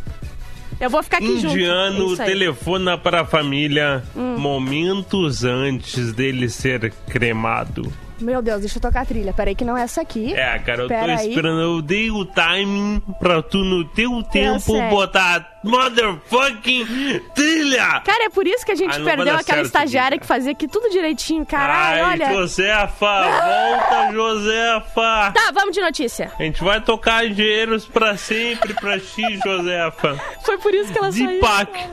Eu 0.80 0.90
vou 0.90 1.04
ficar 1.04 1.18
aqui 1.18 1.40
junto. 1.40 1.54
Indiano 1.56 2.14
Isso 2.14 2.22
aí. 2.22 2.28
Hum. 2.30 2.32
telefona 2.32 2.98
para 2.98 3.22
a 3.22 3.26
família 3.26 4.04
momentos 4.16 5.44
antes 5.44 6.14
dele 6.14 6.50
ser 6.50 6.92
cremado. 7.10 7.92
Meu 8.22 8.42
Deus, 8.42 8.60
deixa 8.62 8.78
eu 8.78 8.82
tocar 8.82 9.02
a 9.02 9.06
trilha. 9.06 9.32
Peraí 9.34 9.56
que 9.56 9.64
não 9.64 9.78
é 9.78 9.84
essa 9.84 10.02
aqui. 10.02 10.34
É, 10.34 10.60
cara, 10.60 10.84
eu 10.84 10.88
tô 10.88 10.94
Pera 10.94 11.18
aí. 11.18 11.30
esperando. 11.30 11.62
Eu 11.62 11.82
dei 11.82 12.12
o 12.12 12.26
timing 12.26 13.02
pra 13.20 13.42
tu, 13.42 13.60
no 13.60 13.86
teu 13.86 14.22
tempo, 14.24 14.60
sei. 14.60 14.90
botar 14.90 15.59
motherfucking 15.64 17.22
trilha! 17.36 18.02
Cara, 18.06 18.26
é 18.26 18.30
por 18.30 18.48
isso 18.48 18.66
que 18.66 18.72
a 18.72 18.76
gente 18.76 18.92
vai 19.00 19.16
perdeu 19.16 19.34
aquela 19.36 19.44
certo, 19.58 19.66
estagiária 19.66 20.10
Guilherme. 20.18 20.20
que 20.22 20.26
fazia 20.28 20.52
aqui 20.52 20.68
tudo 20.68 20.90
direitinho. 20.90 21.46
Caralho, 21.46 22.06
Ai, 22.06 22.12
olha. 22.14 22.34
Josefa, 22.34 23.22
volta, 23.22 24.12
Josefa! 24.14 25.32
Tá, 25.34 25.52
vamos 25.54 25.74
de 25.76 25.82
notícia. 25.82 26.32
A 26.40 26.44
gente 26.44 26.64
vai 26.64 26.82
tocar 26.82 27.26
engenheiros 27.26 27.86
pra 27.86 28.16
sempre 28.18 28.74
pra 28.74 29.00
ti, 29.00 29.40
Josefa. 29.44 30.20
Foi 30.44 30.58
por 30.58 30.74
isso 30.74 30.92
que 30.92 30.98
ela 30.98 31.12
saiu. 31.12 31.28
Deepak 31.28 31.90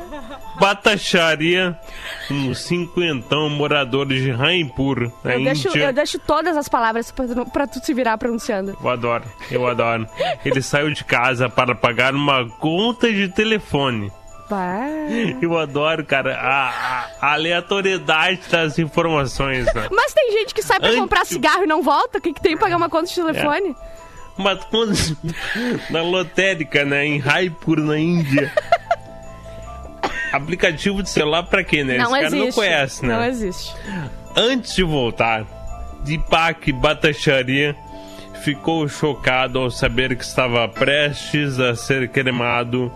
Batacharia, 0.58 1.78
uns 2.30 2.60
cinquentão 2.64 3.48
moradores 3.50 4.22
de 4.22 4.30
Raipur, 4.30 5.12
na 5.22 5.34
Eu 5.34 5.44
deixo, 5.44 5.68
Índia. 5.68 5.84
eu 5.86 5.92
deixo 5.92 6.18
todas 6.18 6.56
as 6.56 6.68
palavras 6.68 7.10
pra, 7.10 7.26
tu- 7.26 7.46
pra 7.50 7.66
tu 7.66 7.78
se 7.84 7.92
virar 7.92 8.16
pronunciando. 8.16 8.76
Eu 8.82 8.88
adoro, 8.88 9.24
eu 9.50 9.66
adoro. 9.66 10.06
Ele 10.44 10.62
saiu 10.62 10.90
de 10.90 11.04
casa 11.04 11.48
para 11.48 11.74
pagar 11.74 12.14
uma 12.14 12.48
conta 12.58 13.12
de 13.12 13.28
telefone. 13.28 13.55
Vai. 14.48 15.36
Eu 15.42 15.58
adoro, 15.58 16.04
cara, 16.04 16.36
a, 16.36 16.68
a- 17.20 17.32
aleatoriedade 17.32 18.40
das 18.50 18.78
informações, 18.78 19.66
né? 19.74 19.88
Mas 19.90 20.12
tem 20.12 20.30
gente 20.32 20.54
que 20.54 20.62
sai 20.62 20.78
pra 20.78 20.88
Antes- 20.88 21.00
comprar 21.00 21.24
cigarro 21.26 21.64
e 21.64 21.66
não 21.66 21.82
volta. 21.82 22.18
O 22.18 22.20
que, 22.20 22.32
que 22.32 22.40
tem 22.40 22.56
pagar 22.56 22.76
uma 22.76 22.88
conta 22.88 23.06
de 23.08 23.14
telefone? 23.14 23.74
Mas 24.36 24.62
quando 24.70 24.92
na 25.90 26.02
lotérica, 26.02 26.84
né, 26.84 27.04
em 27.06 27.18
Raipur, 27.18 27.78
na 27.80 27.98
Índia. 27.98 28.52
Aplicativo 30.32 31.02
de 31.02 31.08
celular 31.10 31.44
pra 31.44 31.64
quê, 31.64 31.82
né? 31.82 31.96
não 31.98 32.04
Esse 32.04 32.10
cara 32.12 32.26
existe. 32.26 32.44
não 32.46 32.52
conhece, 32.52 33.06
né? 33.06 33.14
Não 33.16 33.24
existe. 33.24 33.74
Antes 34.36 34.74
de 34.74 34.82
voltar, 34.82 35.44
Deepak 36.04 36.72
Bhattacharya 36.72 37.74
ficou 38.42 38.86
chocado 38.88 39.58
ao 39.58 39.70
saber 39.70 40.14
que 40.16 40.22
estava 40.24 40.68
prestes 40.68 41.58
a 41.58 41.74
ser 41.74 42.08
cremado 42.10 42.92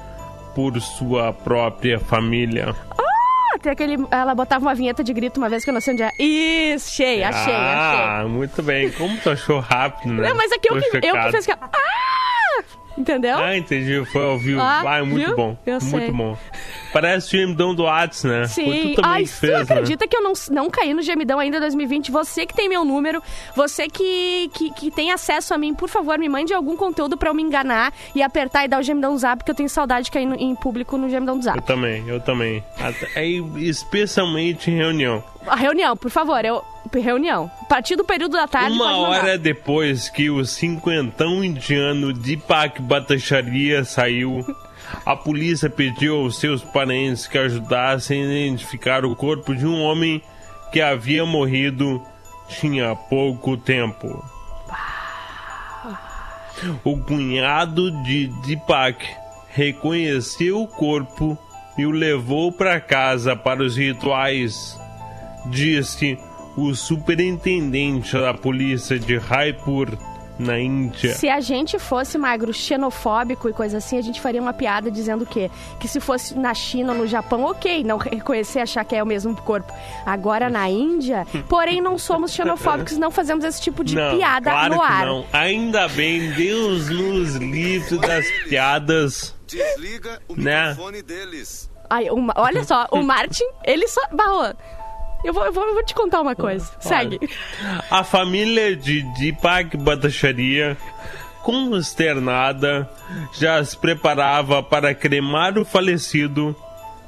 por 0.54 0.80
sua 0.80 1.32
própria 1.32 1.98
família. 2.00 2.74
Ah, 2.98 3.58
tem 3.60 3.72
aquele. 3.72 3.96
Ela 4.10 4.34
botava 4.34 4.64
uma 4.66 4.74
vinheta 4.74 5.02
de 5.04 5.12
grito 5.12 5.38
uma 5.38 5.48
vez 5.48 5.62
que 5.64 5.70
eu 5.70 5.74
não 5.74 5.80
sei 5.80 5.94
onde 5.94 6.02
é. 6.02 6.10
Isso, 6.18 6.88
achei, 6.90 7.22
achei, 7.24 7.52
achei. 7.54 8.02
ah, 8.04 8.24
muito 8.28 8.62
bem. 8.62 8.90
Como 8.92 9.16
tu 9.18 9.30
achou 9.30 9.60
rápido, 9.60 10.12
né? 10.14 10.28
Não, 10.28 10.36
mas 10.36 10.50
aqui 10.52 10.68
eu, 10.70 10.74
Tô 10.80 10.90
que- 10.90 10.96
eu 10.96 11.00
que 11.00 11.06
chocado. 11.08 11.32
fiz 11.36 11.46
que. 11.46 11.52
Ah! 11.52 11.68
Entendeu? 12.98 13.38
Ah, 13.38 13.56
entendi. 13.56 14.04
Foi 14.06 14.22
ao 14.24 14.38
vivo. 14.38 14.60
Ah, 14.60 14.82
Ah, 14.84 14.98
é 14.98 15.02
muito 15.02 15.26
viu? 15.26 15.36
bom. 15.36 15.56
Eu 15.64 15.80
muito 15.80 15.84
sei. 15.98 16.10
bom. 16.10 16.36
Parece 16.92 17.28
o 17.36 17.40
gemidão 17.40 17.74
do 17.74 17.84
Whats, 17.84 18.24
né? 18.24 18.44
Sim. 18.46 18.94
Ai, 19.02 19.24
que 19.24 19.46
né? 19.46 19.56
acredita 19.60 20.08
que 20.08 20.16
eu 20.16 20.22
não, 20.22 20.32
não 20.50 20.68
caí 20.68 20.92
no 20.92 21.00
gemidão 21.02 21.38
ainda 21.38 21.56
em 21.58 21.60
2020? 21.60 22.10
Você 22.10 22.44
que 22.44 22.52
tem 22.54 22.68
meu 22.68 22.84
número, 22.84 23.22
você 23.54 23.86
que, 23.88 24.50
que, 24.52 24.72
que 24.72 24.90
tem 24.90 25.12
acesso 25.12 25.54
a 25.54 25.58
mim, 25.58 25.72
por 25.72 25.88
favor, 25.88 26.18
me 26.18 26.28
mande 26.28 26.52
algum 26.52 26.76
conteúdo 26.76 27.16
pra 27.16 27.30
eu 27.30 27.34
me 27.34 27.42
enganar 27.42 27.92
e 28.14 28.22
apertar 28.22 28.64
e 28.64 28.68
dar 28.68 28.80
o 28.80 28.82
gemidão 28.82 29.12
do 29.12 29.18
zap, 29.18 29.38
porque 29.38 29.52
eu 29.52 29.54
tenho 29.54 29.68
saudade 29.68 30.06
de 30.06 30.10
cair 30.10 30.26
no- 30.26 30.34
em 30.34 30.54
público 30.56 30.98
no 30.98 31.08
gemidão 31.08 31.36
do 31.36 31.40
Eu 31.40 31.44
zap. 31.44 31.62
também, 31.62 32.06
eu 32.08 32.20
também. 32.20 32.62
Até- 32.78 33.08
Aí, 33.20 33.40
especialmente 33.94 34.70
em 34.70 34.76
reunião. 34.76 35.22
A 35.46 35.56
reunião, 35.56 35.96
por 35.96 36.10
favor, 36.10 36.44
eu. 36.44 36.62
Reunião. 36.92 37.50
A 37.62 37.64
partir 37.66 37.94
do 37.94 38.04
período 38.04 38.32
da 38.32 38.48
tarde, 38.48 38.74
Uma 38.74 38.96
hora 38.96 39.38
depois 39.38 40.08
que 40.08 40.28
o 40.28 40.44
cinquentão 40.44 41.44
indiano 41.44 42.12
Deepak 42.12 42.82
Bhattacharya 42.82 43.84
saiu, 43.84 44.44
a 45.06 45.14
polícia 45.14 45.70
pediu 45.70 46.16
aos 46.16 46.38
seus 46.40 46.62
parentes 46.62 47.26
que 47.26 47.38
ajudassem 47.38 48.24
a 48.24 48.26
identificar 48.26 49.04
o 49.04 49.14
corpo 49.14 49.54
de 49.54 49.66
um 49.66 49.80
homem 49.80 50.20
que 50.72 50.80
havia 50.80 51.24
morrido 51.24 52.02
tinha 52.48 52.96
pouco 52.96 53.56
tempo. 53.56 54.24
O 56.84 56.98
cunhado 56.98 57.90
de 58.02 58.26
Deepak 58.44 59.06
reconheceu 59.48 60.60
o 60.62 60.66
corpo 60.66 61.38
e 61.78 61.86
o 61.86 61.90
levou 61.90 62.52
para 62.52 62.80
casa 62.80 63.34
para 63.34 63.62
os 63.62 63.76
rituais, 63.76 64.78
disse 65.46 66.18
o 66.56 66.74
superintendente 66.74 68.12
da 68.12 68.34
polícia 68.34 68.98
de 68.98 69.16
Raipur, 69.16 69.88
na 70.38 70.58
Índia. 70.58 71.12
Se 71.14 71.28
a 71.28 71.38
gente 71.38 71.78
fosse 71.78 72.16
magro, 72.16 72.50
xenofóbico 72.50 73.46
e 73.46 73.52
coisa 73.52 73.76
assim, 73.76 73.98
a 73.98 74.00
gente 74.00 74.22
faria 74.22 74.40
uma 74.40 74.54
piada 74.54 74.90
dizendo 74.90 75.24
o 75.24 75.26
quê? 75.26 75.50
Que 75.78 75.86
se 75.86 76.00
fosse 76.00 76.34
na 76.34 76.54
China 76.54 76.92
ou 76.94 76.98
no 77.00 77.06
Japão, 77.06 77.44
ok, 77.44 77.84
não 77.84 77.98
reconhecer, 78.00 78.60
achar 78.60 78.82
que 78.84 78.96
é 78.96 79.02
o 79.02 79.06
mesmo 79.06 79.36
corpo. 79.36 79.70
Agora 80.06 80.48
na 80.48 80.66
Índia, 80.70 81.26
porém 81.46 81.82
não 81.82 81.98
somos 81.98 82.32
xenofóbicos, 82.32 82.96
não 82.96 83.10
fazemos 83.10 83.44
esse 83.44 83.60
tipo 83.60 83.84
de 83.84 83.94
não, 83.94 84.16
piada 84.16 84.50
claro 84.50 84.74
no 84.76 84.80
que 84.80 84.86
ar. 84.86 85.06
não. 85.06 85.26
Ainda 85.30 85.86
bem, 85.88 86.30
Deus 86.32 86.88
nos 86.88 87.34
livre 87.36 87.98
das 87.98 88.24
piadas. 88.48 89.34
Desliga 89.46 90.20
o 90.26 90.34
Né? 90.36 90.70
microfone 90.70 91.02
deles. 91.02 91.70
Ai, 91.90 92.08
uma- 92.08 92.32
olha 92.36 92.64
só, 92.64 92.86
o 92.92 93.02
Martin, 93.04 93.44
ele 93.62 93.86
só. 93.88 94.00
Barro, 94.12 94.54
eu 95.24 95.32
vou, 95.32 95.44
eu 95.44 95.52
vou, 95.52 95.66
eu 95.66 95.74
vou 95.74 95.84
te 95.84 95.94
contar 95.94 96.20
uma 96.20 96.34
coisa. 96.34 96.70
Segue. 96.80 97.20
A 97.90 98.02
família 98.02 98.74
de 98.76 99.02
Deepak 99.18 99.76
Bhattacharya, 99.76 100.76
consternada, 101.42 102.88
já 103.38 103.62
se 103.64 103.76
preparava 103.76 104.62
para 104.62 104.94
cremar 104.94 105.58
o 105.58 105.64
falecido 105.64 106.56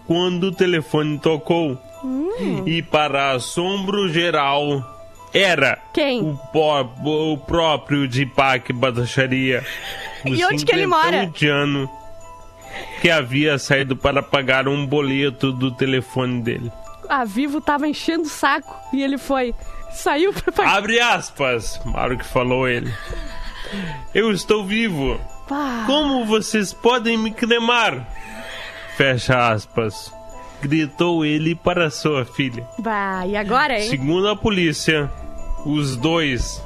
quando 0.06 0.44
o 0.44 0.52
telefone 0.52 1.18
tocou. 1.18 1.78
Hum. 2.04 2.64
E 2.66 2.82
para 2.82 3.32
assombro 3.32 4.08
geral, 4.12 4.82
era 5.32 5.78
Quem? 5.94 6.20
o, 6.20 7.32
o 7.32 7.38
próprio 7.38 8.08
Deepak 8.08 8.72
Bhattacharya. 8.72 9.64
E 10.24 10.44
onde 10.44 10.64
que 10.64 10.72
ele 10.72 10.86
mora? 10.86 11.32
que 13.00 13.10
havia 13.10 13.58
saído 13.58 13.96
para 13.96 14.22
pagar 14.22 14.68
um 14.68 14.86
boleto 14.86 15.50
do 15.52 15.72
telefone 15.72 16.40
dele. 16.40 16.72
A 17.12 17.24
Vivo 17.26 17.60
tava 17.60 17.86
enchendo 17.86 18.22
o 18.22 18.30
saco 18.30 18.74
e 18.90 19.02
ele 19.02 19.18
foi. 19.18 19.54
Saiu 19.92 20.32
pra. 20.32 20.66
Abre 20.78 20.98
aspas, 20.98 21.78
Mauro 21.84 22.16
que 22.16 22.24
falou 22.24 22.66
ele. 22.66 22.90
Eu 24.14 24.32
estou 24.32 24.64
vivo. 24.64 25.20
Pá. 25.46 25.84
Como 25.86 26.24
vocês 26.24 26.72
podem 26.72 27.18
me 27.18 27.30
cremar? 27.30 28.08
Fecha 28.96 29.50
aspas. 29.52 30.10
Gritou 30.62 31.22
ele 31.22 31.54
para 31.54 31.90
sua 31.90 32.24
filha. 32.24 32.66
Bah, 32.78 33.26
e 33.26 33.36
agora, 33.36 33.78
hein? 33.78 33.90
Segundo 33.90 34.28
a 34.30 34.36
polícia, 34.36 35.10
os 35.66 35.98
dois, 35.98 36.62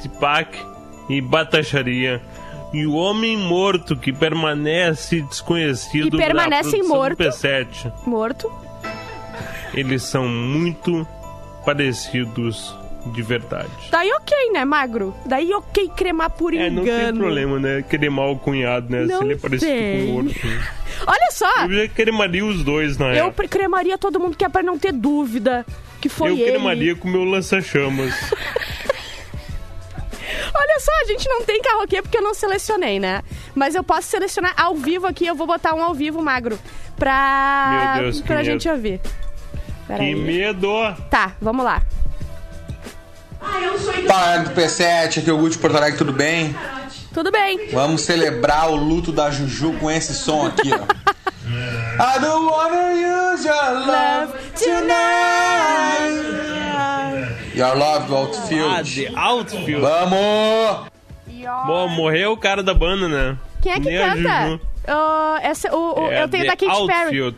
Tipak 0.00 0.58
e 1.08 1.20
Batacharia, 1.20 2.20
e 2.72 2.84
o 2.86 2.94
homem 2.94 3.36
morto 3.36 3.94
que 3.96 4.12
permanece 4.12 5.20
desconhecido 5.22 6.10
Que 6.10 6.16
permanecem 6.16 6.80
da 6.82 6.88
produção 6.88 6.96
morto. 6.96 7.16
do 7.18 7.24
P7, 7.24 7.92
Morto. 8.04 8.65
Eles 9.76 10.02
são 10.02 10.26
muito 10.28 11.06
parecidos 11.64 12.74
de 13.12 13.22
verdade. 13.22 13.68
Daí 13.90 14.10
ok, 14.12 14.50
né, 14.52 14.64
magro? 14.64 15.14
Daí 15.26 15.52
ok 15.52 15.88
cremar 15.96 16.30
por 16.30 16.52
É, 16.52 16.66
engano. 16.66 16.76
não 16.76 16.84
tem 16.84 17.14
problema, 17.14 17.58
né? 17.60 17.82
Cremar 17.82 18.26
o 18.30 18.38
cunhado, 18.38 18.90
né? 18.90 19.04
Não 19.04 19.18
Se 19.18 19.24
ele 19.24 19.34
é 19.34 19.36
parecido 19.36 19.70
tem. 19.70 20.06
com 20.06 20.12
o 20.12 20.14
outro. 20.16 20.48
Olha 21.06 21.30
só, 21.30 21.66
Eu 21.66 21.88
cremaria 21.90 22.44
os 22.44 22.64
dois, 22.64 22.96
na 22.98 23.14
eu 23.14 23.30
pre- 23.30 23.46
cremaria 23.46 23.96
todo 23.96 24.18
mundo 24.18 24.36
que 24.36 24.44
é 24.44 24.48
pra 24.48 24.62
não 24.62 24.76
ter 24.78 24.92
dúvida 24.92 25.64
que 26.00 26.08
foi 26.08 26.30
Eu 26.30 26.36
ele. 26.36 26.50
cremaria 26.50 26.96
com 26.96 27.06
o 27.06 27.10
meu 27.12 27.22
lança-chamas. 27.24 28.12
Olha 30.54 30.80
só, 30.80 30.90
a 31.02 31.04
gente 31.04 31.28
não 31.28 31.42
tem 31.44 31.60
carroquê 31.60 32.00
porque 32.02 32.16
eu 32.18 32.22
não 32.22 32.34
selecionei, 32.34 32.98
né? 32.98 33.22
Mas 33.54 33.74
eu 33.74 33.84
posso 33.84 34.08
selecionar 34.08 34.54
ao 34.56 34.74
vivo 34.74 35.06
aqui, 35.06 35.26
eu 35.26 35.34
vou 35.34 35.46
botar 35.46 35.74
um 35.74 35.82
ao 35.82 35.94
vivo 35.94 36.22
magro. 36.22 36.58
pra, 36.96 37.92
Meu 37.94 38.04
Deus, 38.04 38.20
pra 38.22 38.42
gente 38.42 38.68
ouvir. 38.68 39.00
Peraí. 39.86 40.14
Que 40.14 40.20
medo! 40.20 40.68
Tá, 41.10 41.32
vamos 41.40 41.64
lá. 41.64 41.82
Fala 44.08 44.38
do 44.38 44.50
P7, 44.50 45.18
aqui 45.20 45.30
é 45.30 45.32
o 45.32 45.38
Guto 45.38 45.50
de 45.50 45.58
Porto 45.58 45.76
Alegre, 45.76 45.98
tudo 45.98 46.12
bem? 46.12 46.54
Tudo 47.12 47.30
bem. 47.30 47.68
Vamos 47.72 48.02
celebrar 48.02 48.68
o 48.70 48.76
luto 48.76 49.12
da 49.12 49.30
Juju 49.30 49.72
com 49.74 49.90
esse 49.90 50.14
som 50.14 50.46
aqui, 50.46 50.70
ó. 50.72 50.76
I 51.98 52.18
don't 52.18 52.44
wanna 52.50 52.92
use 53.32 53.46
your 53.46 53.86
love 53.86 54.32
tonight. 54.54 56.26
Your 57.54 57.74
love 57.76 58.06
do 58.06 58.14
Ah, 58.14 58.18
Outfield. 58.18 58.94
The 58.94 59.12
Outfield. 59.18 59.80
Vamos! 59.80 60.86
Bom, 61.66 61.88
morreu 61.88 62.32
o 62.32 62.36
cara 62.36 62.62
da 62.62 62.74
banda, 62.74 63.08
né? 63.08 63.36
Quem 63.62 63.72
é 63.72 63.80
que 63.80 63.88
Nem 63.88 63.98
canta? 64.22 64.60
Oh, 64.88 65.36
essa, 65.42 65.74
o, 65.74 66.00
o- 66.04 66.12
É 66.12 66.22
eu 66.22 66.28
tenho 66.28 66.44
da 66.46 66.52
Katy 66.56 66.66
Perry. 66.86 67.20
Outfield. 67.22 67.36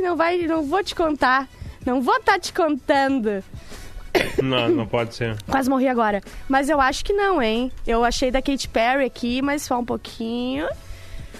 Não 0.00 0.16
vai, 0.16 0.38
não 0.38 0.62
vou 0.62 0.82
te 0.82 0.94
contar. 0.94 1.48
Não 1.84 2.00
vou 2.02 2.16
estar 2.16 2.38
te 2.38 2.52
contando. 2.52 3.42
Não, 4.42 4.68
não 4.68 4.86
pode 4.86 5.14
ser. 5.14 5.36
Quase 5.48 5.70
morri 5.70 5.88
agora. 5.88 6.20
Mas 6.48 6.68
eu 6.68 6.80
acho 6.80 7.04
que 7.04 7.12
não, 7.12 7.40
hein? 7.40 7.70
Eu 7.86 8.04
achei 8.04 8.30
da 8.30 8.42
Katy 8.42 8.68
Perry 8.68 9.04
aqui, 9.04 9.40
mas 9.40 9.62
só 9.62 9.78
um 9.78 9.84
pouquinho. 9.84 10.68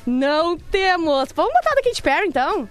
Não 0.06 0.56
temos. 0.56 1.30
Vamos 1.34 1.52
botar 1.52 1.74
da 1.74 1.82
Katy 1.82 2.02
Perry, 2.02 2.28
então? 2.28 2.68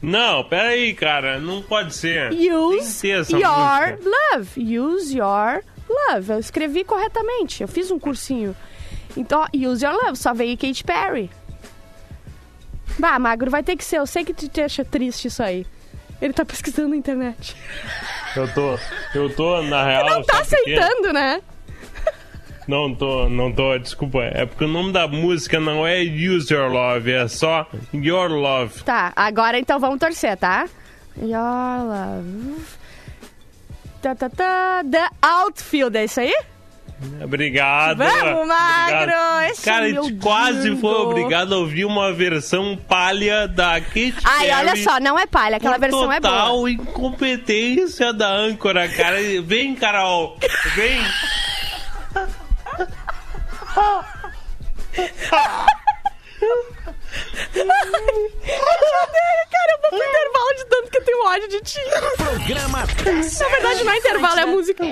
Não, 0.00 0.42
peraí, 0.44 0.94
cara. 0.94 1.38
Não 1.38 1.62
pode 1.62 1.94
ser. 1.94 2.32
Use 2.32 3.06
your 3.06 3.18
música. 3.18 3.98
love. 4.32 4.78
Use 4.78 5.16
your 5.16 5.62
love. 5.88 6.32
Eu 6.32 6.38
escrevi 6.38 6.82
corretamente. 6.82 7.62
Eu 7.62 7.68
fiz 7.68 7.90
um 7.90 7.98
cursinho. 7.98 8.56
Então, 9.16 9.46
use 9.54 9.84
your 9.84 9.94
love. 9.94 10.16
Só 10.16 10.34
veio 10.34 10.56
Katy 10.56 10.82
Perry. 10.82 11.30
Bah, 12.98 13.18
Magro, 13.18 13.50
vai 13.50 13.62
ter 13.62 13.76
que 13.76 13.84
ser. 13.84 13.98
Eu 13.98 14.06
sei 14.06 14.24
que 14.24 14.34
te 14.34 14.48
deixa 14.48 14.84
triste 14.84 15.28
isso 15.28 15.42
aí. 15.42 15.66
Ele 16.20 16.32
tá 16.32 16.44
pesquisando 16.44 16.90
na 16.90 16.96
internet. 16.96 17.56
Eu 18.36 18.52
tô, 18.54 18.78
eu 19.14 19.34
tô, 19.34 19.60
na 19.62 19.84
real. 19.84 20.06
Não 20.06 20.22
tá 20.22 20.40
aceitando, 20.40 21.12
né? 21.12 21.42
Não 22.66 22.94
tô, 22.94 23.28
não 23.28 23.52
tô, 23.52 23.76
desculpa. 23.76 24.22
É 24.22 24.46
porque 24.46 24.64
o 24.64 24.68
nome 24.68 24.92
da 24.92 25.08
música 25.08 25.58
não 25.58 25.86
é 25.86 26.00
Use 26.00 26.52
Your 26.54 26.70
Love, 26.70 27.10
é 27.10 27.26
só 27.26 27.68
Your 27.92 28.30
Love. 28.30 28.84
Tá, 28.84 29.12
agora 29.16 29.58
então 29.58 29.80
vamos 29.80 29.98
torcer, 29.98 30.36
tá? 30.36 30.68
Your 31.20 31.84
love. 31.88 32.62
Tá, 34.00 34.14
tá, 34.14 34.30
tá. 34.30 34.82
The 34.88 35.08
Outfield, 35.20 35.96
é 35.96 36.04
isso 36.04 36.20
aí? 36.20 36.34
Obrigado. 37.22 37.98
Vamos, 37.98 38.46
Magro! 38.48 38.96
Obrigado. 39.02 39.50
Esse 39.50 39.62
Cara, 39.64 39.84
a 39.86 39.88
gente 39.88 40.14
quase 40.16 40.68
lindo. 40.68 40.80
foi 40.80 40.94
obrigado 40.94 41.54
a 41.54 41.58
ouvir 41.58 41.84
uma 41.84 42.12
versão 42.12 42.76
palha 42.88 43.46
da 43.48 43.80
Katy 43.80 44.14
Ai, 44.24 44.46
Perry. 44.46 44.52
olha 44.60 44.76
só, 44.82 45.00
não 45.00 45.18
é 45.18 45.26
palha, 45.26 45.56
aquela 45.56 45.78
versão 45.78 46.12
é 46.12 46.20
boa. 46.20 46.32
total 46.32 46.68
incompetência 46.68 48.12
da 48.12 48.28
âncora, 48.28 48.88
cara. 48.88 49.16
Vem, 49.44 49.74
Carol. 49.74 50.38
Vem. 50.74 51.00
Cara, 59.50 59.72
eu 59.72 59.80
vou 59.80 59.90
pro 59.90 60.08
intervalo 60.08 60.54
de 60.56 60.64
tanto 60.66 60.90
que 60.90 60.98
eu 60.98 61.04
tenho 61.04 61.24
ódio 61.24 61.48
de 61.48 61.60
ti. 61.60 61.80
Programa 62.16 62.78
Na 62.78 63.48
verdade, 63.48 63.84
não 63.84 63.92
é 63.92 63.96
intervalo, 63.98 64.40
é 64.40 64.46
música. 64.46 64.84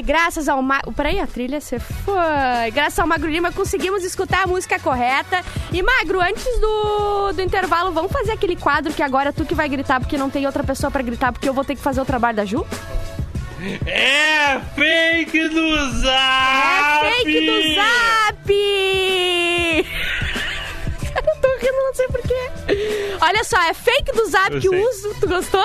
Ai, 0.00 0.02
graças 0.02 0.48
ao 0.48 0.60
Magro. 0.62 0.92
Peraí, 0.92 1.20
a 1.20 1.26
trilha 1.26 1.60
você 1.60 1.78
foi. 1.78 2.70
Graças 2.72 2.98
ao 2.98 3.06
Magro 3.06 3.30
Lima 3.30 3.52
conseguimos 3.52 4.02
escutar 4.02 4.44
a 4.44 4.46
música 4.46 4.78
correta. 4.78 5.42
E 5.72 5.82
Magro, 5.82 6.20
antes 6.20 6.44
do, 6.60 7.32
do 7.32 7.42
intervalo, 7.42 7.92
vamos 7.92 8.10
fazer 8.10 8.32
aquele 8.32 8.56
quadro 8.56 8.92
que 8.92 9.02
agora 9.02 9.28
é 9.28 9.32
tu 9.32 9.44
que 9.44 9.54
vai 9.54 9.68
gritar 9.68 10.00
porque 10.00 10.16
não 10.16 10.30
tem 10.30 10.46
outra 10.46 10.64
pessoa 10.64 10.90
pra 10.90 11.02
gritar 11.02 11.32
porque 11.32 11.48
eu 11.48 11.54
vou 11.54 11.64
ter 11.64 11.76
que 11.76 11.82
fazer 11.82 12.00
o 12.00 12.04
trabalho 12.04 12.36
da 12.36 12.44
Ju? 12.44 12.66
É 13.86 14.58
fake 14.74 15.48
do 15.48 16.00
Zap! 16.00 17.06
É 17.06 17.12
fake 17.12 17.46
do 17.46 17.74
Zap! 17.74 19.39
Não 21.90 21.94
sei 21.94 22.06
porquê. 22.08 22.50
Olha 23.20 23.42
só, 23.44 23.60
é 23.62 23.74
fake 23.74 24.12
do 24.12 24.26
Zap 24.28 24.54
Eu 24.54 24.60
que 24.60 24.68
sei. 24.68 24.84
uso. 24.84 25.14
Tu 25.20 25.28
gostou? 25.28 25.64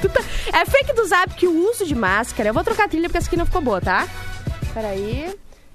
Tu 0.00 0.08
tá- 0.08 0.22
É 0.52 0.64
fake 0.64 0.92
do 0.92 1.04
Zap 1.06 1.34
que 1.34 1.46
o 1.48 1.68
uso 1.70 1.84
de 1.84 1.94
máscara. 1.94 2.48
Eu 2.50 2.54
vou 2.54 2.62
trocar 2.62 2.84
a 2.84 2.88
trilha 2.88 3.08
porque 3.08 3.18
essa 3.18 3.26
aqui 3.26 3.36
não 3.36 3.46
ficou 3.46 3.60
boa, 3.60 3.80
tá? 3.80 4.06
Peraí. 4.72 5.34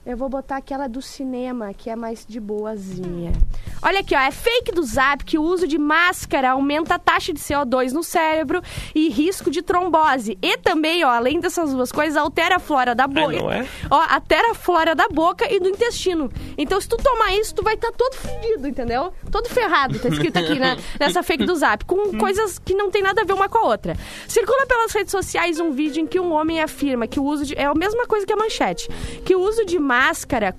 Eu 0.09 0.15
vou 0.15 0.29
botar 0.29 0.55
aquela 0.55 0.87
do 0.87 1.01
cinema, 1.01 1.73
que 1.73 1.89
é 1.89 1.95
mais 1.95 2.25
de 2.25 2.39
boazinha. 2.39 3.33
Olha 3.81 3.99
aqui, 3.99 4.15
ó. 4.15 4.19
É 4.19 4.31
fake 4.31 4.71
do 4.71 4.81
Zap 4.81 5.25
que 5.25 5.37
o 5.37 5.41
uso 5.43 5.67
de 5.67 5.77
máscara 5.77 6.51
aumenta 6.51 6.95
a 6.95 6.99
taxa 6.99 7.33
de 7.33 7.39
CO2 7.41 7.91
no 7.91 8.01
cérebro 8.01 8.61
e 8.95 9.09
risco 9.09 9.51
de 9.51 9.61
trombose. 9.61 10.37
E 10.41 10.57
também, 10.59 11.03
ó, 11.03 11.09
além 11.09 11.41
dessas 11.41 11.73
duas 11.73 11.91
coisas, 11.91 12.15
altera 12.15 12.55
a 12.55 12.59
flora 12.59 12.95
da 12.95 13.05
boca. 13.05 13.33
não 13.37 13.51
é? 13.51 13.67
Ó, 13.91 14.01
altera 14.09 14.51
a 14.51 14.55
flora 14.55 14.95
da 14.95 15.09
boca 15.09 15.45
e 15.53 15.59
do 15.59 15.67
intestino. 15.67 16.31
Então, 16.57 16.79
se 16.79 16.87
tu 16.87 16.95
tomar 16.95 17.33
isso, 17.35 17.53
tu 17.53 17.61
vai 17.61 17.73
estar 17.75 17.91
todo 17.91 18.13
fudido, 18.15 18.65
entendeu? 18.65 19.11
Todo 19.29 19.49
ferrado, 19.49 19.99
tá 19.99 20.07
escrito 20.07 20.37
aqui 20.39 20.57
na- 20.57 20.77
nessa 20.97 21.21
fake 21.21 21.45
do 21.45 21.53
Zap, 21.53 21.83
com 21.83 22.17
coisas 22.17 22.57
que 22.57 22.73
não 22.73 22.89
tem 22.89 23.03
nada 23.03 23.23
a 23.23 23.25
ver 23.25 23.33
uma 23.33 23.49
com 23.49 23.57
a 23.57 23.63
outra. 23.63 23.93
Circula 24.25 24.65
pelas 24.67 24.93
redes 24.93 25.11
sociais 25.11 25.59
um 25.59 25.71
vídeo 25.73 26.01
em 26.01 26.07
que 26.07 26.17
um 26.17 26.31
homem 26.31 26.61
afirma 26.61 27.05
que 27.07 27.19
o 27.19 27.23
uso 27.25 27.45
de. 27.45 27.55
É 27.57 27.65
a 27.65 27.75
mesma 27.75 28.07
coisa 28.07 28.25
que 28.25 28.31
a 28.31 28.37
manchete. 28.37 28.87
Que 29.25 29.35
o 29.35 29.41
uso 29.41 29.65
de 29.65 29.77
máscara 29.77 29.96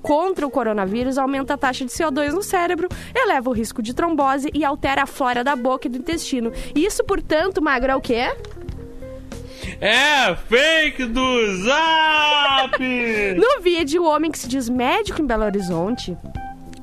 contra 0.03 0.47
o 0.47 0.51
coronavírus 0.51 1.19
aumenta 1.19 1.55
a 1.55 1.59
taxa 1.59 1.85
de 1.85 1.91
CO2 1.91 2.33
no 2.33 2.43
cérebro, 2.43 2.89
eleva 3.15 3.51
o 3.51 3.53
risco 3.53 3.83
de 3.83 3.95
trombose 3.95 4.51
e 4.53 4.65
altera 4.65 5.03
a 5.03 5.07
flora 5.07 5.45
da 5.45 5.55
boca 5.55 5.87
e 5.87 5.91
do 5.91 5.99
intestino. 5.99 6.53
Isso, 6.75 7.05
portanto, 7.05 7.63
magro, 7.63 7.93
é 7.93 7.97
o 7.97 8.01
quê? 8.01 8.31
É 9.81 10.35
fake 10.35 11.05
do 11.05 11.57
Zap! 11.65 12.79
No 13.37 13.63
vídeo, 13.63 14.03
o 14.03 14.07
homem 14.07 14.31
que 14.31 14.39
se 14.39 14.49
diz 14.49 14.69
médico 14.69 15.23
em 15.23 15.27
Belo 15.27 15.45
Horizonte 15.45 16.17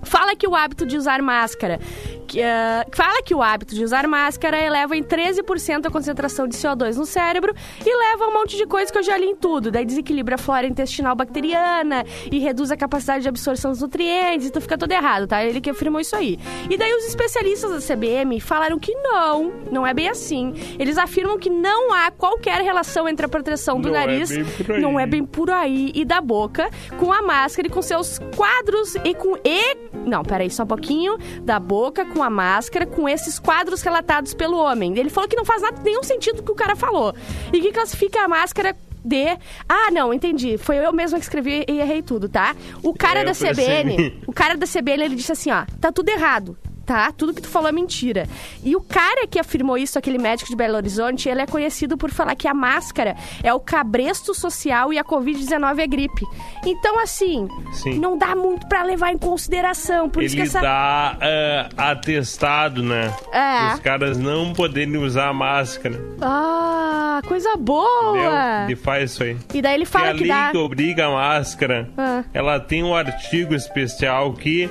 fala 0.05 0.35
que 0.35 0.47
o 0.47 0.55
hábito 0.55 0.85
de 0.85 0.97
usar 0.97 1.21
máscara. 1.21 1.79
Que, 2.27 2.41
ah, 2.41 2.85
fala 2.91 3.21
que 3.21 3.35
o 3.35 3.41
hábito 3.41 3.75
de 3.75 3.83
usar 3.83 4.07
máscara 4.07 4.59
eleva 4.59 4.95
em 4.95 5.03
13% 5.03 5.85
a 5.85 5.91
concentração 5.91 6.47
de 6.47 6.55
CO2 6.57 6.95
no 6.95 7.05
cérebro 7.05 7.53
e 7.85 7.97
leva 7.97 8.25
a 8.25 8.27
um 8.27 8.33
monte 8.33 8.57
de 8.57 8.65
coisa 8.65 8.91
que 8.91 8.97
eu 8.97 9.03
já 9.03 9.17
li 9.17 9.25
em 9.27 9.35
tudo. 9.35 9.69
Daí 9.69 9.85
desequilibra 9.85 10.35
a 10.35 10.37
flora 10.37 10.65
intestinal 10.65 11.15
bacteriana 11.15 12.03
e 12.31 12.39
reduz 12.39 12.71
a 12.71 12.77
capacidade 12.77 13.23
de 13.23 13.29
absorção 13.29 13.71
dos 13.71 13.81
nutrientes. 13.81 14.47
Então 14.47 14.61
fica 14.61 14.77
tudo 14.77 14.91
errado, 14.91 15.27
tá? 15.27 15.43
Ele 15.43 15.61
que 15.61 15.69
afirmou 15.69 16.01
isso 16.01 16.15
aí. 16.15 16.39
E 16.69 16.77
daí 16.77 16.93
os 16.95 17.05
especialistas 17.05 17.71
da 17.71 17.95
CBM 17.95 18.39
falaram 18.39 18.79
que 18.79 18.93
não, 18.95 19.51
não 19.71 19.85
é 19.85 19.93
bem 19.93 20.09
assim. 20.09 20.53
Eles 20.79 20.97
afirmam 20.97 21.37
que 21.37 21.49
não 21.49 21.93
há 21.93 22.09
qualquer 22.11 22.61
relação 22.61 23.07
entre 23.07 23.25
a 23.25 23.29
proteção 23.29 23.79
do 23.79 23.89
Não 23.89 23.95
é 23.95 23.99
nariz, 23.99 24.31
aí. 24.31 24.81
não 24.81 24.99
é 24.99 25.05
bem 25.05 25.23
por 25.23 25.49
aí 25.49 25.91
e 25.93 26.03
da 26.03 26.21
boca, 26.21 26.69
com 26.97 27.11
a 27.13 27.21
máscara 27.21 27.67
e 27.67 27.71
com 27.71 27.81
seus 27.81 28.19
quadros 28.35 28.95
e 29.03 29.13
com 29.13 29.35
e 29.43 29.94
não, 30.05 30.23
peraí, 30.23 30.49
só 30.49 30.63
um 30.63 30.67
pouquinho 30.67 31.17
da 31.41 31.59
boca 31.59 32.05
com 32.05 32.21
a 32.23 32.29
máscara, 32.29 32.85
com 32.85 33.07
esses 33.09 33.39
quadros 33.39 33.81
relatados 33.81 34.33
pelo 34.33 34.57
homem. 34.57 34.97
Ele 34.97 35.09
falou 35.09 35.29
que 35.29 35.35
não 35.35 35.45
faz 35.45 35.61
nada, 35.61 35.81
nenhum 35.83 36.03
sentido 36.03 36.39
o 36.39 36.43
que 36.43 36.51
o 36.51 36.55
cara 36.55 36.75
falou 36.75 37.13
e 37.51 37.59
que 37.59 37.71
classifica 37.71 38.21
a 38.23 38.27
máscara 38.27 38.75
de. 39.03 39.37
Ah, 39.69 39.91
não, 39.91 40.13
entendi. 40.13 40.57
Foi 40.57 40.77
eu 40.77 40.91
mesma 40.91 41.17
que 41.19 41.23
escrevi 41.25 41.63
e 41.67 41.79
errei 41.79 42.01
tudo, 42.01 42.27
tá? 42.27 42.55
O 42.83 42.93
cara 42.93 43.19
É, 43.19 43.23
da 43.25 43.33
percebi. 43.35 43.61
CBN, 43.61 44.21
o 44.27 44.33
cara 44.33 44.55
da 44.55 44.65
CBN, 44.65 45.03
ele 45.03 45.15
disse 45.15 45.31
assim, 45.31 45.51
ó, 45.51 45.63
tá 45.79 45.91
tudo 45.91 46.09
errado. 46.09 46.57
Tá? 46.85 47.11
Tudo 47.11 47.33
que 47.33 47.41
tu 47.41 47.47
falou 47.47 47.67
é 47.69 47.71
mentira. 47.71 48.27
E 48.63 48.75
o 48.75 48.81
cara 48.81 49.25
que 49.25 49.39
afirmou 49.39 49.77
isso, 49.77 49.97
aquele 49.97 50.17
médico 50.19 50.49
de 50.49 50.55
Belo 50.55 50.75
Horizonte, 50.75 51.27
ele 51.27 51.41
é 51.41 51.47
conhecido 51.47 51.97
por 51.97 52.11
falar 52.11 52.35
que 52.35 52.47
a 52.47 52.53
máscara 52.53 53.15
é 53.43 53.51
o 53.53 53.59
cabresto 53.59 54.33
social 54.35 54.93
e 54.93 54.99
a 54.99 55.03
Covid-19 55.03 55.79
é 55.79 55.87
gripe. 55.87 56.25
Então, 56.65 56.99
assim, 56.99 57.47
Sim. 57.73 57.97
não 57.99 58.17
dá 58.17 58.35
muito 58.35 58.67
pra 58.67 58.83
levar 58.83 59.11
em 59.11 59.17
consideração. 59.17 60.09
Por 60.09 60.21
isso 60.21 60.35
que 60.35 60.41
Ele 60.41 60.47
essa. 60.47 60.61
dá 60.61 61.17
é, 61.21 61.69
atestado, 61.75 62.83
né? 62.83 63.11
É. 63.31 63.73
Os 63.73 63.79
caras 63.79 64.17
não 64.17 64.53
poderem 64.53 64.97
usar 64.97 65.33
máscara. 65.33 65.99
Ah, 66.21 67.19
coisa 67.27 67.55
boa! 67.57 68.11
Entendeu? 68.11 68.65
Ele 68.67 68.75
faz 68.75 69.11
isso 69.11 69.23
aí. 69.23 69.37
E 69.53 69.61
daí 69.61 69.73
ele 69.73 69.85
fala 69.85 70.09
a 70.09 70.13
que 70.13 70.19
lei 70.19 70.27
dá. 70.27 70.51
que 70.51 70.57
obriga 70.57 71.07
a 71.07 71.11
máscara, 71.11 71.89
Ah. 71.97 72.23
ela 72.33 72.59
tem 72.59 72.83
um 72.83 72.93
artigo 72.95 73.55
especial 73.55 74.33
que 74.33 74.69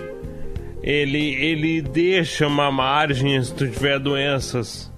ele, 0.85 1.35
ele 1.35 1.81
deixa 1.81 2.47
uma 2.47 2.70
margem 2.70 3.42
se 3.42 3.55
tu 3.55 3.66
tiver 3.68 3.99
doenças. 3.99 4.92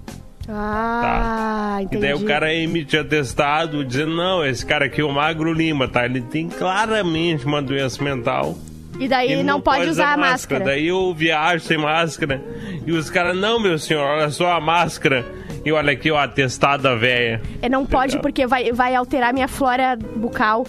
Ah, 0.49 1.77
E 1.79 1.83
entendi. 1.85 2.01
daí 2.01 2.13
o 2.13 2.25
cara 2.25 2.53
emite 2.53 2.97
atestado 2.97 3.83
dizendo, 3.85 4.15
não, 4.15 4.45
esse 4.45 4.65
cara 4.65 4.85
aqui 4.85 5.01
é 5.01 5.03
o 5.03 5.11
Magro 5.11 5.51
Lima, 5.53 5.87
tá? 5.87 6.05
Ele 6.05 6.21
tem 6.21 6.49
claramente 6.49 7.45
uma 7.45 7.61
doença 7.61 8.03
mental. 8.03 8.57
E 8.99 9.07
daí 9.07 9.31
Ele 9.31 9.43
não, 9.43 9.61
pode 9.61 9.87
usar 9.89 10.13
a 10.13 10.17
máscara. 10.17 10.65
Daí 10.65 10.87
eu 10.87 11.13
viajo 11.13 11.63
sem 11.63 11.77
máscara. 11.77 12.41
E 12.85 12.91
os 12.91 13.09
caras, 13.09 13.37
não, 13.37 13.59
meu 13.59 13.77
senhor, 13.77 14.01
olha 14.03 14.29
só 14.29 14.51
a 14.53 14.59
máscara. 14.59 15.23
E 15.63 15.71
olha 15.71 15.91
aqui 15.93 16.09
o 16.09 16.17
atestado 16.17 16.83
da 16.83 16.95
véia. 16.95 17.41
É, 17.61 17.69
não 17.69 17.85
pode 17.85 18.13
Legal. 18.13 18.21
porque 18.21 18.47
vai, 18.47 18.71
vai 18.71 18.95
alterar 18.95 19.33
minha 19.33 19.47
flora 19.47 19.97
bucal. 20.15 20.65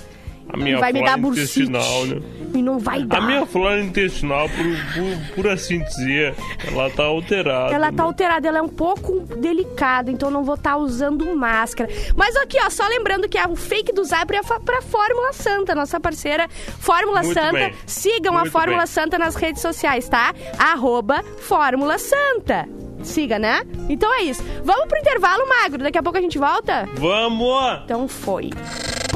A 0.48 0.56
minha 0.56 0.78
vai 0.78 0.92
me 0.92 1.00
flora 1.00 1.12
dar 1.16 1.20
bursite. 1.20 1.62
intestinal, 1.62 2.06
né? 2.06 2.22
E 2.54 2.62
não 2.62 2.78
vai 2.78 3.04
dar. 3.04 3.18
A 3.18 3.20
minha 3.20 3.44
flora 3.44 3.80
intestinal, 3.80 4.48
por, 4.48 4.56
por, 4.64 5.34
por 5.34 5.48
assim 5.48 5.80
dizer, 5.80 6.34
ela 6.66 6.88
tá 6.88 7.04
alterada. 7.04 7.74
Ela 7.74 7.86
tá 7.92 8.02
né? 8.02 8.02
alterada, 8.02 8.48
ela 8.48 8.58
é 8.58 8.62
um 8.62 8.68
pouco 8.68 9.20
delicada, 9.36 10.10
então 10.10 10.30
eu 10.30 10.32
não 10.32 10.44
vou 10.44 10.54
estar 10.54 10.76
usando 10.78 11.36
máscara. 11.36 11.90
Mas 12.16 12.34
aqui, 12.36 12.56
ó, 12.64 12.70
só 12.70 12.86
lembrando 12.88 13.28
que 13.28 13.36
é 13.36 13.46
o 13.46 13.54
fake 13.54 13.92
do 13.92 14.02
Zap 14.04 14.34
é 14.34 14.40
pra 14.42 14.80
Fórmula 14.80 15.32
Santa, 15.34 15.74
nossa 15.74 16.00
parceira 16.00 16.48
Fórmula 16.48 17.22
Muito 17.22 17.38
Santa. 17.38 17.52
bem. 17.52 17.74
Sigam 17.86 18.34
a 18.34 18.40
Muito 18.40 18.52
Fórmula 18.52 18.78
bem. 18.78 18.86
Santa 18.86 19.18
nas 19.18 19.34
redes 19.34 19.60
sociais, 19.60 20.08
tá? 20.08 20.34
Arroba 20.58 21.22
Fórmula 21.40 21.98
Santa. 21.98 22.66
Siga, 23.02 23.38
né? 23.38 23.60
Então 23.88 24.12
é 24.14 24.22
isso. 24.22 24.42
Vamos 24.64 24.86
pro 24.86 24.98
intervalo, 24.98 25.46
Magro. 25.48 25.82
Daqui 25.82 25.98
a 25.98 26.02
pouco 26.02 26.18
a 26.18 26.22
gente 26.22 26.38
volta? 26.38 26.88
Vamos! 26.94 27.80
Então 27.84 28.08
foi. 28.08 28.50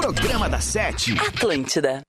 Programa 0.02 0.48
da 0.48 0.60
Sete. 0.60 1.12
Atlântida. 1.16 2.02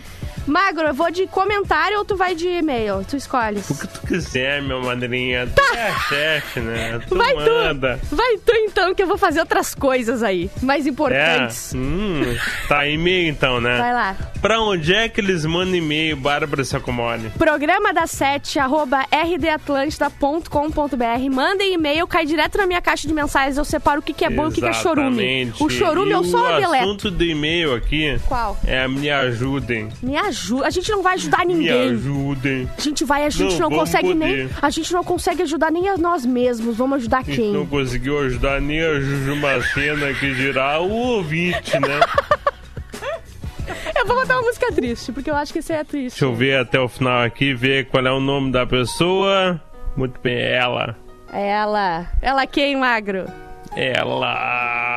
Magro, 0.47 0.87
eu 0.87 0.93
vou 0.93 1.11
de 1.11 1.27
comentário 1.27 1.97
ou 1.99 2.05
tu 2.05 2.15
vai 2.15 2.33
de 2.33 2.47
e-mail? 2.47 3.05
Tu 3.07 3.17
escolhes. 3.17 3.69
O 3.69 3.77
que 3.77 3.87
tu 3.87 3.99
quiser, 4.07 4.61
meu 4.61 4.81
madrinha. 4.81 5.47
Tu 5.53 5.61
é 5.75 5.87
a 5.89 5.99
chefe, 5.99 6.59
né? 6.61 6.99
Tu 7.07 7.15
Vai 7.17 7.33
manda. 7.33 7.99
tu! 8.09 8.15
Vai 8.15 8.37
tu 8.37 8.53
então, 8.55 8.95
que 8.95 9.03
eu 9.03 9.07
vou 9.07 9.17
fazer 9.17 9.39
outras 9.41 9.75
coisas 9.75 10.23
aí, 10.23 10.49
mais 10.61 10.85
É. 10.85 10.89
importantes. 10.89 11.73
Hum, 11.75 12.21
tá 12.67 12.87
e-mail 12.87 13.27
então, 13.29 13.59
né? 13.59 13.77
Vai 13.77 13.93
lá. 13.93 14.15
Pra 14.41 14.61
onde 14.61 14.93
é 14.93 15.09
que 15.09 15.19
eles 15.19 15.45
mandam 15.45 15.75
e-mail, 15.75 16.15
Bárbara 16.15 16.63
Sacomori? 16.63 17.29
Programa 17.37 17.93
da 17.93 18.07
sete, 18.07 18.57
arroba 18.59 19.05
rdatlântida.com.br. 19.11 21.29
Mandem 21.31 21.73
e-mail, 21.73 22.07
cai 22.07 22.25
direto 22.25 22.57
na 22.57 22.65
minha 22.67 22.81
caixa 22.81 23.07
de 23.07 23.13
mensagens. 23.13 23.57
Eu 23.57 23.65
separo 23.65 23.99
o 23.99 24.03
que, 24.03 24.13
que 24.13 24.23
é 24.25 24.29
bom 24.29 24.45
e 24.45 24.47
o 24.47 24.51
que, 24.51 24.61
que 24.61 24.67
é 24.67 24.73
chorume. 24.73 25.51
O 25.59 25.69
chorume 25.69 26.11
eu 26.11 26.23
só 26.23 26.55
O 26.55 26.59
deleto. 26.61 26.83
assunto 26.85 27.11
do 27.11 27.23
e-mail 27.23 27.73
aqui 27.75 28.17
Qual? 28.27 28.57
é 28.65 28.87
me 28.87 29.09
ajudem. 29.09 29.89
Me 30.01 30.15
ajuda. 30.37 30.67
A 30.67 30.69
gente 30.69 30.91
não 30.91 31.01
vai 31.01 31.13
ajudar 31.15 31.45
Me 31.45 31.53
ninguém. 31.53 31.89
ajudem. 31.91 32.69
A 32.77 32.81
gente 32.81 33.05
vai, 33.05 33.25
a 33.25 33.29
gente 33.29 33.59
Não, 33.59 33.69
não, 33.69 33.77
consegue 33.79 34.13
nem. 34.13 34.47
poder. 34.47 34.49
A 34.61 34.69
gente 34.69 34.93
não 34.93 35.03
consegue 35.03 35.41
ajudar 35.43 35.71
nem 35.71 35.89
a 35.89 35.97
nós 35.97 36.25
mesmos. 36.25 36.77
Vamos 36.77 36.97
ajudar 36.97 37.19
A 37.19 37.23
gente 37.23 37.35
quem? 37.41 37.51
não 37.53 37.65
conseguiu 37.65 38.19
ajudar 38.19 38.61
nem 38.61 38.81
a 38.81 38.99
Juju 38.99 39.35
Macena 39.37 40.13
que 40.13 40.33
dirá 40.35 40.79
o 40.79 40.89
ouvinte, 40.91 41.79
né? 41.79 41.99
Eu 43.95 44.05
vou 44.05 44.15
botar 44.15 44.35
uma 44.35 44.43
música 44.43 44.71
triste, 44.71 45.11
porque 45.11 45.29
eu 45.29 45.35
acho 45.35 45.51
que 45.51 45.59
isso 45.59 45.73
é 45.73 45.83
triste. 45.83 46.11
Deixa 46.19 46.25
eu 46.25 46.35
ver 46.35 46.59
até 46.59 46.79
o 46.79 46.87
final 46.87 47.21
aqui, 47.23 47.53
ver 47.53 47.87
qual 47.87 48.05
é 48.05 48.11
o 48.11 48.19
nome 48.19 48.51
da 48.51 48.65
pessoa. 48.65 49.59
Muito 49.95 50.19
bem, 50.21 50.37
ela. 50.39 50.95
Ela. 51.33 52.05
Ela 52.21 52.45
quem, 52.47 52.77
magro? 52.77 53.25
Ela. 53.75 54.33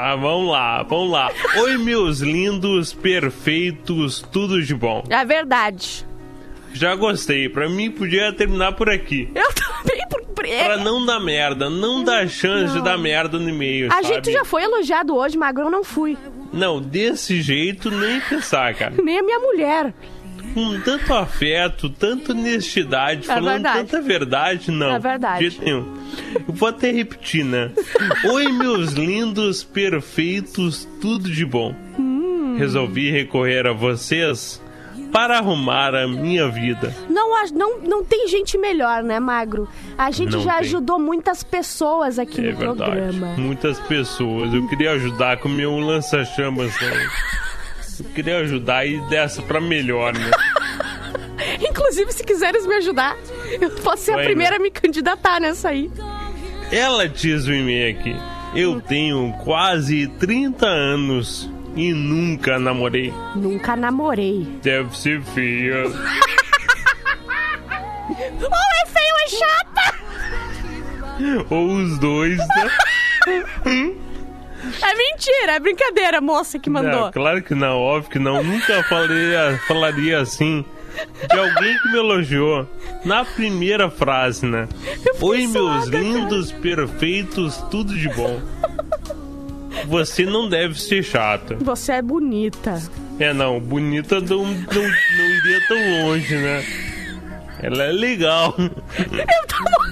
Lá, 0.01 0.17
vamos 0.17 0.51
lá, 0.51 0.83
vamos 0.83 1.11
lá. 1.11 1.31
Oi, 1.59 1.77
meus 1.79 2.21
lindos, 2.21 2.93
perfeitos, 2.93 4.25
tudo 4.33 4.63
de 4.63 4.75
bom. 4.75 5.05
É 5.11 5.25
verdade. 5.25 6.07
Já 6.73 6.95
gostei. 6.95 7.49
Pra 7.49 7.69
mim, 7.69 7.91
podia 7.91 8.33
terminar 8.33 8.73
por 8.73 8.89
aqui. 8.89 9.29
Eu 9.35 9.49
também, 9.53 10.01
por... 10.09 10.21
Pra 10.41 10.79
não 10.79 11.05
dar 11.05 11.21
merda, 11.21 11.69
não 11.69 12.03
dar 12.03 12.27
chance 12.29 12.73
de 12.73 12.79
Não. 12.79 12.85
dar 12.85 12.97
merda 12.97 13.39
no 13.39 13.49
e-mail, 13.49 13.89
A 13.93 13.97
sabe? 13.97 14.07
gente 14.07 14.33
já 14.33 14.43
foi 14.45 14.63
elogiado 14.63 15.15
hoje, 15.15 15.37
Magro, 15.37 15.65
eu 15.65 15.71
não 15.71 15.85
fui. 15.85 16.17
Não, 16.51 16.81
desse 16.81 17.43
jeito 17.43 17.91
nem 17.91 18.21
pensar, 18.23 18.75
cara. 18.75 18.95
Nem 19.05 19.19
a 19.19 19.23
minha 19.23 19.39
mulher. 19.39 19.93
Com 20.55 20.81
tanto 20.81 21.15
afeto, 21.15 21.89
tanta 21.89 22.33
honestidade, 22.33 23.27
falando 23.27 23.49
É 23.49 23.53
verdade. 23.53 23.79
tanta 23.79 24.01
verdade, 24.03 24.71
não. 24.71 24.91
É 24.95 24.99
verdade. 24.99 25.45
De 25.45 25.51
jeito 25.51 25.65
nenhum. 25.65 25.97
Eu 26.49 26.55
vou 26.55 26.69
até 26.69 26.91
repetir, 26.91 27.45
né? 27.45 27.71
Oi, 28.33 28.51
meus 28.53 28.93
lindos, 28.93 29.63
perfeitos, 29.63 30.89
tudo 31.01 31.31
de 31.31 31.45
bom. 31.47 31.75
Hum. 31.99 32.57
Resolvi 32.59 33.11
recorrer 33.11 33.67
a 33.67 33.73
vocês 33.73 34.61
para 35.13 35.39
arrumar 35.39 35.95
a 35.95 36.07
minha 36.07 36.49
vida. 36.49 36.95
Não, 37.09 37.31
não, 37.53 37.79
não 37.81 38.05
tem 38.05 38.29
gente 38.29 38.57
melhor, 38.59 39.03
né, 39.03 39.19
Magro? 39.19 39.69
A 39.99 40.11
gente 40.11 40.33
Não 40.37 40.43
já 40.43 40.53
tem. 40.53 40.61
ajudou 40.61 40.99
muitas 40.99 41.43
pessoas 41.43 42.19
aqui 42.19 42.41
É 42.41 42.53
no 42.53 42.57
verdade. 42.59 42.77
programa. 42.91 43.27
Muitas 43.37 43.79
pessoas. 43.81 44.53
Eu 44.55 44.67
queria 44.69 44.93
ajudar 44.93 45.39
com 45.39 45.49
o 45.49 45.53
meu 45.53 45.77
lança-chamas. 45.79 46.73
Né? 46.81 47.09
Queria 48.15 48.39
ajudar 48.39 48.87
e 48.87 49.01
dessa 49.09 49.43
pra 49.43 49.61
melhor, 49.61 50.13
né? 50.13 50.31
Inclusive, 51.61 52.13
se 52.13 52.25
quiseres 52.25 52.67
me 52.67 52.75
ajudar, 52.77 53.17
eu 53.61 53.71
posso 53.71 54.05
ser 54.05 54.13
Vai, 54.13 54.23
a 54.23 54.27
primeira 54.27 54.53
né? 54.53 54.57
a 54.57 54.61
me 54.61 54.71
candidatar 54.71 55.41
nessa 55.41 55.69
aí. 55.71 55.91
Ela 56.71 57.09
diz 57.09 57.47
o 57.47 57.53
e-mail 57.53 57.99
aqui. 57.99 58.17
Eu 58.55 58.81
tenho 58.81 59.33
quase 59.45 60.07
30 60.19 60.67
anos 60.67 61.51
e 61.77 61.93
nunca 61.93 62.59
namorei. 62.59 63.13
Nunca 63.35 63.77
namorei. 63.77 64.47
Deve 64.63 64.97
ser 64.97 65.23
feia. 65.23 65.85
Ou 68.41 68.51
é 68.83 68.87
feio 68.87 69.15
ou 69.15 69.21
é 69.21 69.29
chata? 69.29 69.95
Ou 71.51 71.67
os 71.75 71.99
dois, 71.99 72.39
né? 72.39 72.71
É 74.91 74.95
mentira, 74.97 75.53
é 75.53 75.61
brincadeira, 75.61 76.21
moça 76.21 76.59
que 76.59 76.69
mandou. 76.69 77.03
Não, 77.03 77.13
claro 77.13 77.41
que 77.41 77.55
não, 77.55 77.79
óbvio 77.79 78.11
que 78.11 78.19
não. 78.19 78.43
Nunca 78.43 78.83
falaria, 78.85 79.61
falaria 79.69 80.19
assim 80.19 80.65
de 81.31 81.39
alguém 81.39 81.79
que 81.79 81.93
me 81.93 81.99
elogiou. 81.99 82.67
Na 83.05 83.25
primeira 83.25 83.89
frase, 83.89 84.45
né? 84.45 84.69
Oi, 85.21 85.47
meus 85.47 85.85
suada, 85.85 85.97
lindos, 85.97 86.51
perfeitos, 86.51 87.57
tudo 87.71 87.97
de 87.97 88.09
bom. 88.09 88.41
Você 89.87 90.27
não 90.27 90.49
deve 90.49 90.81
ser 90.81 91.05
chata. 91.05 91.57
Você 91.61 91.93
é 91.93 92.03
bonita. 92.03 92.83
É, 93.21 93.33
não, 93.33 93.61
bonita 93.61 94.21
não, 94.21 94.45
não, 94.45 94.45
não 94.47 95.25
iria 95.25 95.69
tão 95.69 96.03
longe, 96.03 96.35
né? 96.35 96.65
Ela 97.63 97.85
é 97.85 97.93
legal. 97.93 98.55
Eu 98.59 99.47
tô. 99.47 99.91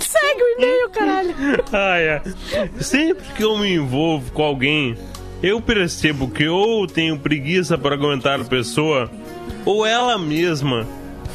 Segue 0.00 0.42
o 0.42 0.58
e-mail, 0.58 0.90
caralho. 0.90 1.34
Ah, 1.72 1.98
é. 1.98 2.22
Sempre 2.80 3.24
que 3.36 3.44
eu 3.44 3.56
me 3.58 3.74
envolvo 3.74 4.30
com 4.32 4.42
alguém, 4.42 4.96
eu 5.42 5.60
percebo 5.60 6.28
que 6.30 6.48
ou 6.48 6.86
tenho 6.86 7.18
preguiça 7.18 7.78
para 7.78 7.94
aguentar 7.94 8.40
a 8.40 8.44
pessoa, 8.44 9.10
ou 9.64 9.86
ela 9.86 10.18
mesma 10.18 10.86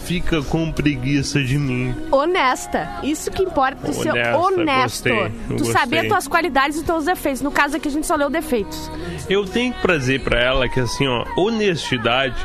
fica 0.06 0.42
com 0.44 0.72
preguiça 0.72 1.42
de 1.42 1.58
mim. 1.58 1.94
Honesta. 2.12 3.00
Isso 3.02 3.32
que 3.32 3.42
importa, 3.42 3.78
tu 3.86 3.94
ser 3.94 4.12
Honesta, 4.12 4.38
honesto. 4.38 5.10
gostei, 5.10 5.32
tu 5.48 5.54
gostei. 5.54 5.72
saber 5.72 6.08
tuas 6.08 6.28
qualidades 6.28 6.80
e 6.80 6.84
teus 6.84 7.06
defeitos. 7.06 7.42
No 7.42 7.52
caso 7.52 7.76
aqui, 7.78 7.88
a 7.88 7.92
gente 7.92 8.06
só 8.06 8.16
leu 8.16 8.30
defeitos. 8.30 8.92
Eu 9.28 9.46
tenho 9.46 9.74
que 9.74 9.82
prazer 9.82 10.22
pra 10.22 10.40
ela 10.40 10.70
que 10.70 10.80
assim, 10.80 11.08
ó, 11.08 11.26
honestidade 11.36 12.36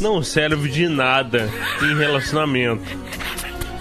não 0.00 0.22
serve 0.22 0.68
de 0.68 0.88
nada 0.88 1.48
em 1.82 1.96
relacionamento. 1.96 2.82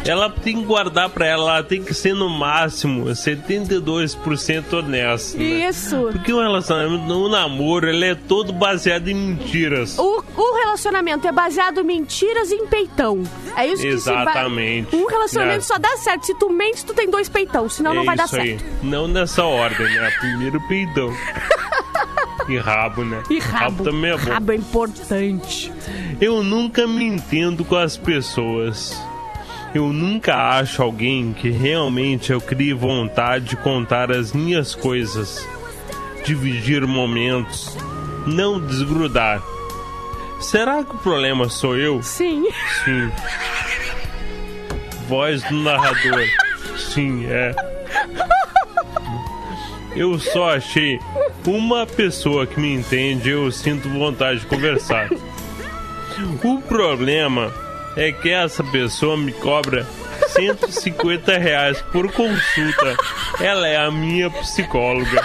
Ela 0.06 0.30
tem 0.30 0.58
que 0.60 0.66
guardar 0.66 1.08
pra 1.10 1.26
ela, 1.26 1.54
ela 1.56 1.64
tem 1.64 1.82
que 1.82 1.94
ser 1.94 2.14
no 2.14 2.28
máximo 2.28 3.06
72% 3.06 4.74
honesta. 4.74 5.38
né? 5.38 5.44
Isso. 5.70 6.10
Porque 6.12 6.34
o 6.34 6.42
relacionamento, 6.42 7.14
o 7.14 7.30
namoro, 7.30 7.88
ele 7.88 8.08
é 8.08 8.14
todo 8.16 8.52
baseado 8.52 9.08
em 9.08 9.14
mentiras. 9.16 9.98
O, 9.98 10.22
o 10.36 10.56
relacionamento 10.58 11.26
é 11.26 11.32
baseado 11.32 11.80
em 11.80 11.84
mentiras 11.86 12.52
e 12.52 12.56
em 12.56 12.68
peitão. 12.68 13.24
É 13.56 13.66
isso 13.66 13.82
que 13.82 13.98
se 13.98 14.12
vai... 14.12 14.24
Exatamente. 14.24 14.94
Um 14.94 15.08
relacionamento 15.08 15.60
É. 15.60 15.62
só 15.62 15.78
dá 15.78 15.96
certo. 15.96 16.26
Se 16.26 16.38
tu 16.38 16.50
mente, 16.50 16.84
tu 16.84 16.94
tem 16.94 17.10
dois 17.10 17.30
peitão. 17.30 17.70
Senão 17.70 17.94
não 17.94 18.02
é 18.02 18.06
vai 18.06 18.18
dar 18.18 18.24
aí. 18.26 18.30
certo. 18.60 18.66
Não 18.84 19.08
nessa 19.08 19.46
ordem, 19.46 19.86
né? 19.88 20.12
Primeiro 20.20 20.60
peidão. 20.68 21.14
E 22.48 22.58
rabo, 22.58 23.04
né? 23.04 23.24
E 23.30 23.40
rabo. 23.40 23.84
também 23.84 24.12
é 24.12 24.18
bom. 24.18 24.32
Rabo 24.32 24.52
é 24.52 24.56
importante. 24.56 25.72
Eu 26.20 26.44
nunca 26.44 26.86
me 26.88 27.06
entendo 27.06 27.64
com 27.64 27.76
as 27.76 27.98
pessoas. 27.98 29.00
Eu 29.74 29.88
nunca 29.88 30.36
acho 30.36 30.84
alguém 30.84 31.34
que 31.34 31.50
realmente 31.50 32.32
eu 32.32 32.40
crie 32.40 32.74
vontade 32.74 33.46
de 33.46 33.56
contar 33.56 34.12
as 34.12 34.32
minhas 34.32 34.76
coisas, 34.76 35.48
dividir 36.24 36.86
momentos, 36.86 37.76
não 38.28 38.60
desgrudar. 38.60 39.42
Será 40.40 40.84
que 40.84 40.96
o 40.96 41.00
problema 41.00 41.50
sou 41.50 41.76
eu? 41.76 42.04
Sim. 42.04 42.46
Sim. 42.84 43.12
Voz 45.08 45.42
do 45.44 45.56
narrador. 45.56 46.26
Sim, 46.78 47.26
é. 47.28 47.56
Eu 49.96 50.20
só 50.20 50.56
achei 50.56 51.00
uma 51.46 51.86
pessoa 51.86 52.48
que 52.48 52.60
me 52.60 52.74
entende, 52.74 53.30
eu 53.30 53.52
sinto 53.52 53.90
vontade 53.90 54.42
de 54.42 54.46
conversar. 54.46 55.10
O 56.44 56.62
problema 56.62 57.52
é 57.98 58.12
que 58.12 58.30
essa 58.30 58.64
pessoa 58.64 59.18
me 59.18 59.32
cobra 59.32 59.84
150 60.28 61.40
reais 61.40 61.82
por 61.92 62.12
consulta. 62.12 62.96
Ela 63.40 63.68
é 63.68 63.78
a 63.78 63.90
minha 63.90 64.30
psicóloga. 64.30 65.24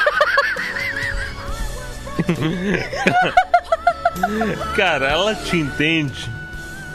Cara, 4.74 5.10
ela 5.10 5.34
te 5.34 5.58
entende 5.58 6.37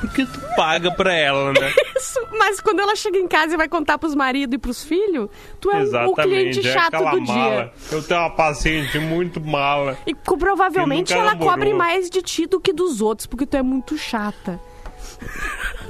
porque 0.08 0.26
tu 0.26 0.40
paga 0.56 0.92
pra 0.92 1.14
ela, 1.14 1.54
né? 1.54 1.74
Isso. 1.98 2.20
Mas 2.38 2.60
quando 2.60 2.80
ela 2.82 2.96
chega 2.96 3.18
em 3.18 3.28
casa 3.28 3.54
e 3.54 3.58
vai 3.58 3.68
contar 3.70 3.98
pros 3.98 4.14
maridos 4.16 4.54
e 4.56 4.58
pros 4.58 4.84
filhos, 4.84 5.30
tu 5.60 5.72
é 5.72 5.84
o- 6.06 6.14
cliente 6.14 6.60
é 6.68 6.74
chato 6.74 6.96
aquela 6.96 7.12
do 7.12 7.22
mala. 7.22 7.50
dia. 7.56 7.72
Eu 7.92 8.04
tenho 8.04 8.20
uma 8.20 8.30
paciente 8.30 9.00
muito 9.00 9.40
mala. 9.42 9.98
E 10.06 10.14
provavelmente 10.16 11.14
ela 11.14 11.32
namorou. 11.32 11.50
cobre 11.54 11.74
mais 11.74 12.10
de 12.10 12.22
ti 12.22 12.46
do 12.46 12.60
que 12.60 12.74
dos 12.74 13.02
outros, 13.02 13.26
porque 13.26 13.46
tu 13.46 13.56
é 13.58 13.62
muito 13.62 13.98
chata. 13.98 14.60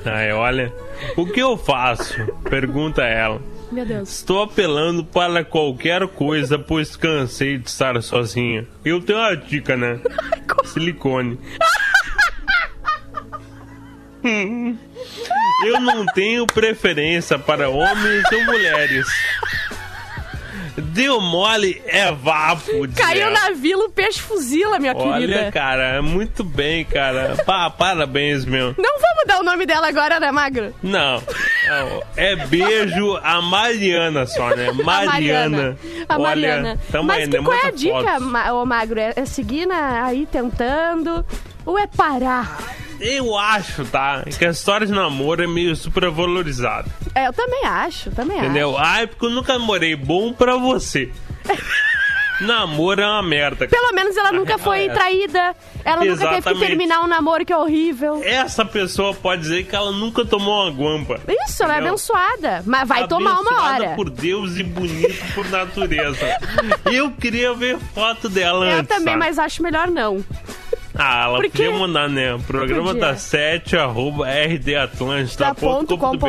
Ai, 0.06 0.32
olha, 0.34 0.73
o 1.15 1.26
que 1.26 1.39
eu 1.39 1.58
faço? 1.58 2.13
Pergunta 2.49 3.02
ela. 3.04 3.41
Meu 3.71 3.86
Deus. 3.86 4.10
Estou 4.17 4.43
apelando 4.43 5.04
para 5.04 5.43
qualquer 5.43 6.08
coisa, 6.10 6.60
pois 6.60 6.95
cansei 6.95 7.58
de 7.58 7.67
estar 7.69 7.99
sozinha. 8.04 8.67
Eu 8.86 9.02
tenho 9.02 9.17
uma 9.17 9.36
dica, 9.36 9.76
né? 9.76 9.99
Silicone. 10.65 11.39
Eu 15.66 15.80
não 15.80 16.06
tenho 16.08 16.46
preferência 16.48 17.38
para 17.40 17.70
homens 17.70 18.24
ou 18.32 18.44
mulheres. 18.46 19.06
Deu 20.76 21.22
mole 21.22 21.82
é 21.86 22.12
vapo. 22.12 22.66
Caiu 22.96 23.30
na 23.30 23.52
vila, 23.52 23.86
o 23.86 23.90
peixe 23.90 24.20
fuzila, 24.20 24.80
minha 24.80 24.96
Olha, 24.96 25.28
querida. 25.28 25.52
cara, 25.52 26.02
muito 26.02 26.44
bem, 26.44 26.84
cara. 26.84 27.36
Pa- 27.46 27.70
parabéns, 27.70 28.44
meu. 28.44 28.74
Não 28.78 29.00
vamos 29.00 29.24
dar 29.28 29.40
o 29.40 29.44
nome 29.44 29.66
dela 29.68 29.88
agora, 29.88 30.20
né, 30.20 30.32
Magro? 30.32 30.74
Não, 30.82 31.22
não, 31.68 32.04
é 32.18 32.36
beijo 32.48 33.16
a 33.24 33.40
Mariana 33.42 34.26
só, 34.26 34.50
né? 34.56 34.72
Mariana. 34.84 35.78
A 36.10 36.18
Mariana. 36.18 36.70
Olha, 36.72 36.80
tamo 36.92 37.08
Mas 37.08 37.18
aí, 37.24 37.30
que, 37.30 37.38
né? 37.38 37.44
qual 37.44 37.58
é 37.58 37.68
a 37.68 37.72
dica. 37.72 38.20
Ma- 38.20 38.54
ô 38.54 38.66
Magro? 38.66 39.00
É, 39.00 39.14
é 39.16 39.26
seguir 39.26 39.68
na- 39.68 40.06
aí 40.06 40.26
tentando? 40.26 41.24
Ou 41.66 41.78
é 41.78 41.86
parar? 41.88 42.58
Eu 43.00 43.38
acho, 43.38 43.86
tá? 43.86 44.24
Que 44.38 44.46
a 44.46 44.52
história 44.52 44.86
de 44.88 44.94
namoro 44.94 45.44
é 45.44 45.48
meio 45.48 45.76
supervalorizada. 45.76 46.88
É, 47.16 47.28
eu 47.28 47.34
também 47.34 47.66
acho, 47.66 48.12
também 48.12 48.38
Entendeu? 48.38 48.78
acho. 48.78 48.88
Ai, 48.88 49.08
porque 49.08 49.26
eu 49.26 49.30
nunca 49.30 49.54
namorei. 49.58 49.96
Bom 49.96 50.32
pra 50.34 50.56
você. 50.58 51.12
namoro 52.41 53.00
é 53.02 53.06
uma 53.06 53.22
merda. 53.24 53.68
Pelo 53.68 53.94
menos 53.94 54.18
ela 54.18 54.32
nunca 54.32 54.58
foi 54.58 54.86
É. 54.86 54.89
traída. 54.94 55.56
Ela 55.86 55.98
nunca 55.98 56.18
teve 56.18 56.18
que 56.18 56.34
Exatamente. 56.36 56.68
terminar 56.68 57.02
um 57.02 57.08
namoro 57.08 57.46
que 57.46 57.54
é 57.54 57.58
horrível. 57.58 58.22
Essa 58.24 58.66
pessoa 58.66 59.14
pode 59.14 59.41
dizer 59.44 59.66
que 59.66 59.76
ela 59.76 59.91
nunca 59.91 60.26
tomou 60.26 60.64
uma 60.64 60.72
guampa. 60.72 61.20
Isso, 61.48 61.62
ela 61.64 61.74
é 61.74 61.76
Entendeu? 61.78 61.94
abençoada. 61.94 62.64
Mas 62.66 62.88
vai 62.88 63.08
tomar 63.08 63.39
uma 63.39 63.52
Abençoada 63.52 63.86
hora. 63.86 63.96
por 63.96 64.10
Deus 64.10 64.58
e 64.58 64.64
bonito 64.64 65.24
por 65.36 65.48
natureza. 65.50 66.26
Eu 66.91 67.12
queria 67.12 67.54
ver 67.54 67.78
foto 67.94 68.28
dela 68.30 68.66
Eu 68.66 68.78
antes. 68.80 68.88
também, 68.89 69.14
sabe? 69.14 69.18
mas 69.20 69.38
acho 69.39 69.62
melhor 69.62 69.88
não. 69.89 70.24
Ah, 70.96 71.24
ela 71.26 71.36
Por 71.38 71.44
quê? 71.44 71.50
podia 71.64 71.72
mandar, 71.72 72.08
né? 72.10 72.38
Programa 72.46 72.94
da 72.94 73.16
7, 73.16 73.76
arroba 73.78 74.26
Tá 74.26 75.54
ponto- 75.56 75.96
rdatlântida.com.br 75.96 76.28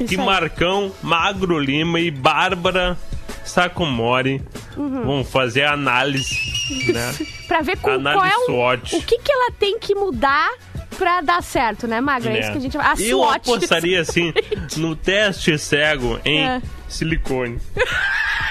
Isso 0.00 0.08
que 0.08 0.18
aí. 0.20 0.26
Marcão, 0.26 0.92
Magro 1.02 1.58
Lima 1.58 2.00
e 2.00 2.10
Bárbara 2.10 2.96
Sacomori. 3.44 4.42
Uhum. 4.76 5.04
Vamos 5.04 5.30
fazer 5.30 5.64
análise, 5.64 6.92
né? 6.92 7.14
Pra 7.46 7.60
ver 7.60 7.78
com, 7.78 7.90
Análise 7.90 8.16
qual 8.18 8.26
é 8.26 8.36
o, 8.36 8.46
SWOT. 8.46 8.96
o 8.96 9.02
que, 9.02 9.18
que 9.18 9.30
ela 9.32 9.52
tem 9.52 9.78
que 9.78 9.94
mudar 9.94 10.50
pra 10.98 11.20
dar 11.20 11.42
certo, 11.42 11.86
né, 11.86 12.00
Magra? 12.00 12.30
É 12.30 12.32
né? 12.34 12.40
isso 12.40 12.50
que 12.52 12.58
a 12.58 12.60
gente. 12.60 12.76
A 12.78 12.94
Eu 12.98 13.18
SWOT. 13.18 13.36
apostaria 13.36 14.00
assim 14.00 14.32
no 14.76 14.96
teste 14.96 15.56
cego 15.58 16.18
em 16.24 16.42
É. 16.44 16.62
silicone. 16.94 17.58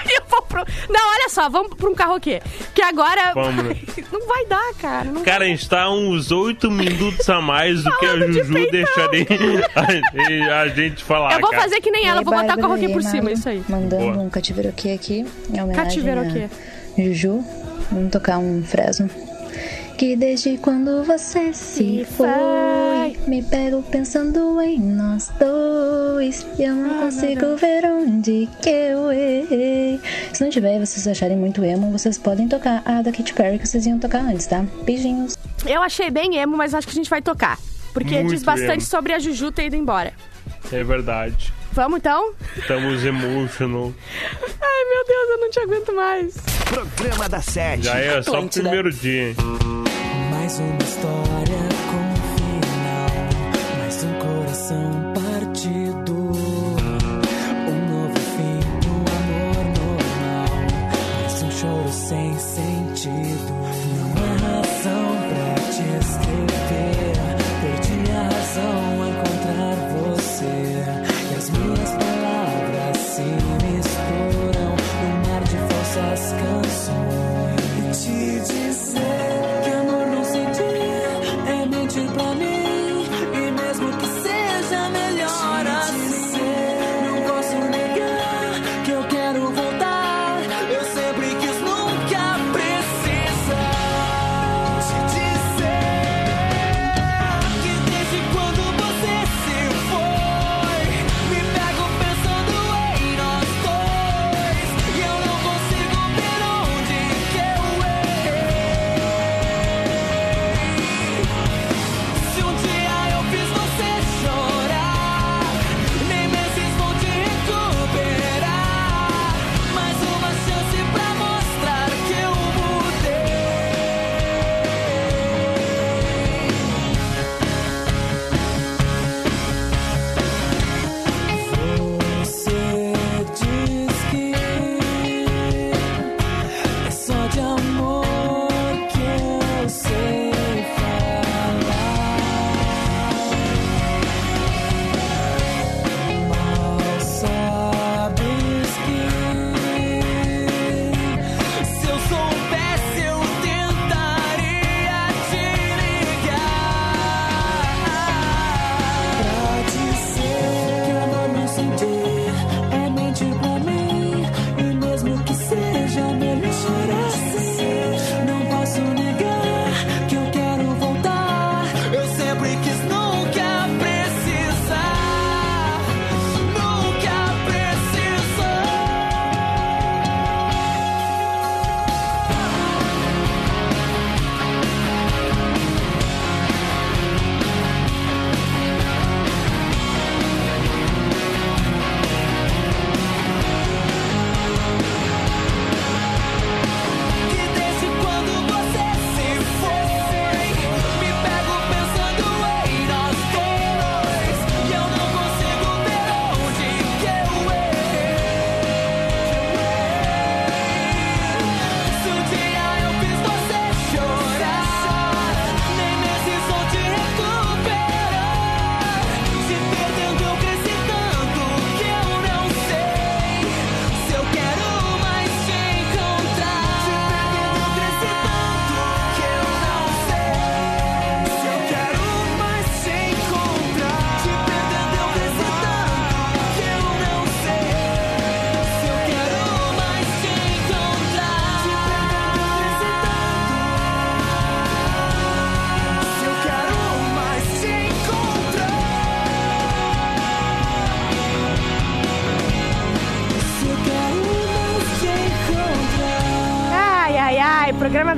Eu 0.06 0.22
vou 0.28 0.42
pro... 0.42 0.64
Não, 0.88 1.12
olha 1.12 1.28
só, 1.30 1.48
vamos 1.48 1.74
pra 1.74 1.88
um 1.88 1.94
karaokê. 1.94 2.42
Que 2.74 2.82
agora. 2.82 3.32
Vamos, 3.34 3.64
né? 3.64 3.76
Não 4.12 4.26
vai 4.26 4.44
dar, 4.46 4.74
cara. 4.74 5.04
Não 5.10 5.22
Cara, 5.22 5.44
a 5.44 5.48
gente 5.48 5.68
tá 5.68 5.90
uns 5.90 6.30
oito 6.30 6.70
minutos 6.70 7.28
a 7.30 7.40
mais 7.40 7.82
do 7.82 7.98
que 7.98 8.06
a 8.06 8.14
de 8.16 8.32
Juju 8.32 8.52
peitão. 8.52 8.70
deixaria 8.70 9.66
a, 10.54 10.60
a 10.60 10.68
gente 10.68 11.02
falar. 11.02 11.32
Eu 11.32 11.40
vou 11.40 11.50
cara. 11.50 11.62
fazer 11.62 11.80
que 11.80 11.90
nem 11.90 12.06
ela, 12.06 12.22
vou 12.22 12.32
botar 12.32 12.48
Bárbara, 12.48 12.62
karaokê 12.62 12.86
e 12.86 12.92
por 12.92 13.02
cima, 13.02 13.32
isso 13.32 13.48
aí. 13.48 13.64
Mandando 13.68 14.12
Boa. 14.12 14.18
um 14.18 14.30
cativeroquê 14.30 14.90
aqui, 14.90 15.26
Cativeroquê. 15.74 16.48
Juju. 16.98 17.42
Vamos 17.90 18.10
tocar 18.10 18.38
um 18.38 18.62
Fresno. 18.62 19.08
Que 19.96 20.16
desde 20.16 20.58
quando 20.58 21.04
você 21.04 21.52
se 21.52 22.04
Se 22.04 22.04
foi, 22.04 22.26
foi. 22.28 23.03
Me 23.26 23.42
pego 23.42 23.82
pensando 23.82 24.60
em 24.60 24.78
nós 24.80 25.30
dois. 25.38 26.46
E 26.58 26.62
eu 26.64 26.74
não 26.74 27.00
consigo 27.00 27.56
ver 27.56 27.84
onde 27.84 28.48
que 28.62 28.68
eu 28.70 29.10
errei. 29.12 30.00
Se 30.32 30.42
não 30.42 30.50
tiver 30.50 30.76
e 30.76 30.86
vocês 30.86 31.06
acharem 31.06 31.36
muito 31.36 31.64
emo, 31.64 31.90
vocês 31.90 32.18
podem 32.18 32.48
tocar 32.48 32.82
a 32.84 33.02
da 33.02 33.10
Katy 33.12 33.32
Perry 33.34 33.58
que 33.58 33.66
vocês 33.68 33.86
iam 33.86 33.98
tocar 33.98 34.20
antes, 34.20 34.46
tá? 34.46 34.64
Beijinhos. 34.84 35.36
Eu 35.66 35.82
achei 35.82 36.10
bem 36.10 36.36
emo, 36.36 36.56
mas 36.56 36.74
acho 36.74 36.86
que 36.86 36.92
a 36.92 36.96
gente 36.96 37.10
vai 37.10 37.22
tocar. 37.22 37.58
Porque 37.92 38.14
Muito 38.16 38.30
diz 38.34 38.42
bastante 38.42 38.72
emo. 38.80 38.86
sobre 38.86 39.12
a 39.12 39.18
Juju 39.18 39.52
ter 39.52 39.66
ido 39.66 39.76
embora. 39.76 40.12
É 40.72 40.82
verdade. 40.82 41.52
Vamos 41.72 41.98
então? 41.98 42.32
Estamos 42.56 43.04
emotional. 43.04 43.92
Ai, 44.60 44.84
meu 44.90 45.04
Deus, 45.06 45.28
eu 45.30 45.40
não 45.40 45.50
te 45.50 45.60
aguento 45.60 45.94
mais. 45.94 46.34
Programa 46.68 47.28
da 47.28 47.40
Sete. 47.40 47.84
Já 47.84 47.98
é 47.98 48.22
só 48.22 48.32
o 48.32 48.34
Atlântida. 48.36 48.62
primeiro 48.68 48.92
dia? 48.92 49.34
Mais 50.30 50.58
uma 50.58 50.78
história 50.78 51.58
com 51.90 52.13
coração 54.54 55.03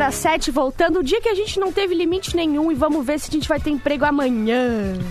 das 0.07 0.15
sete 0.15 0.53
voltando. 0.53 1.01
O 1.01 1.03
dia 1.03 1.21
que 1.21 1.29
a 1.29 1.35
gente 1.35 1.59
não 1.59 1.73
teve 1.73 1.93
limite 1.93 2.37
nenhum 2.37 2.71
e 2.71 2.75
vamos 2.77 3.05
ver 3.05 3.19
se 3.19 3.29
a 3.29 3.33
gente 3.33 3.49
vai 3.49 3.59
ter 3.59 3.71
emprego 3.71 4.05
amanhã. 4.05 4.95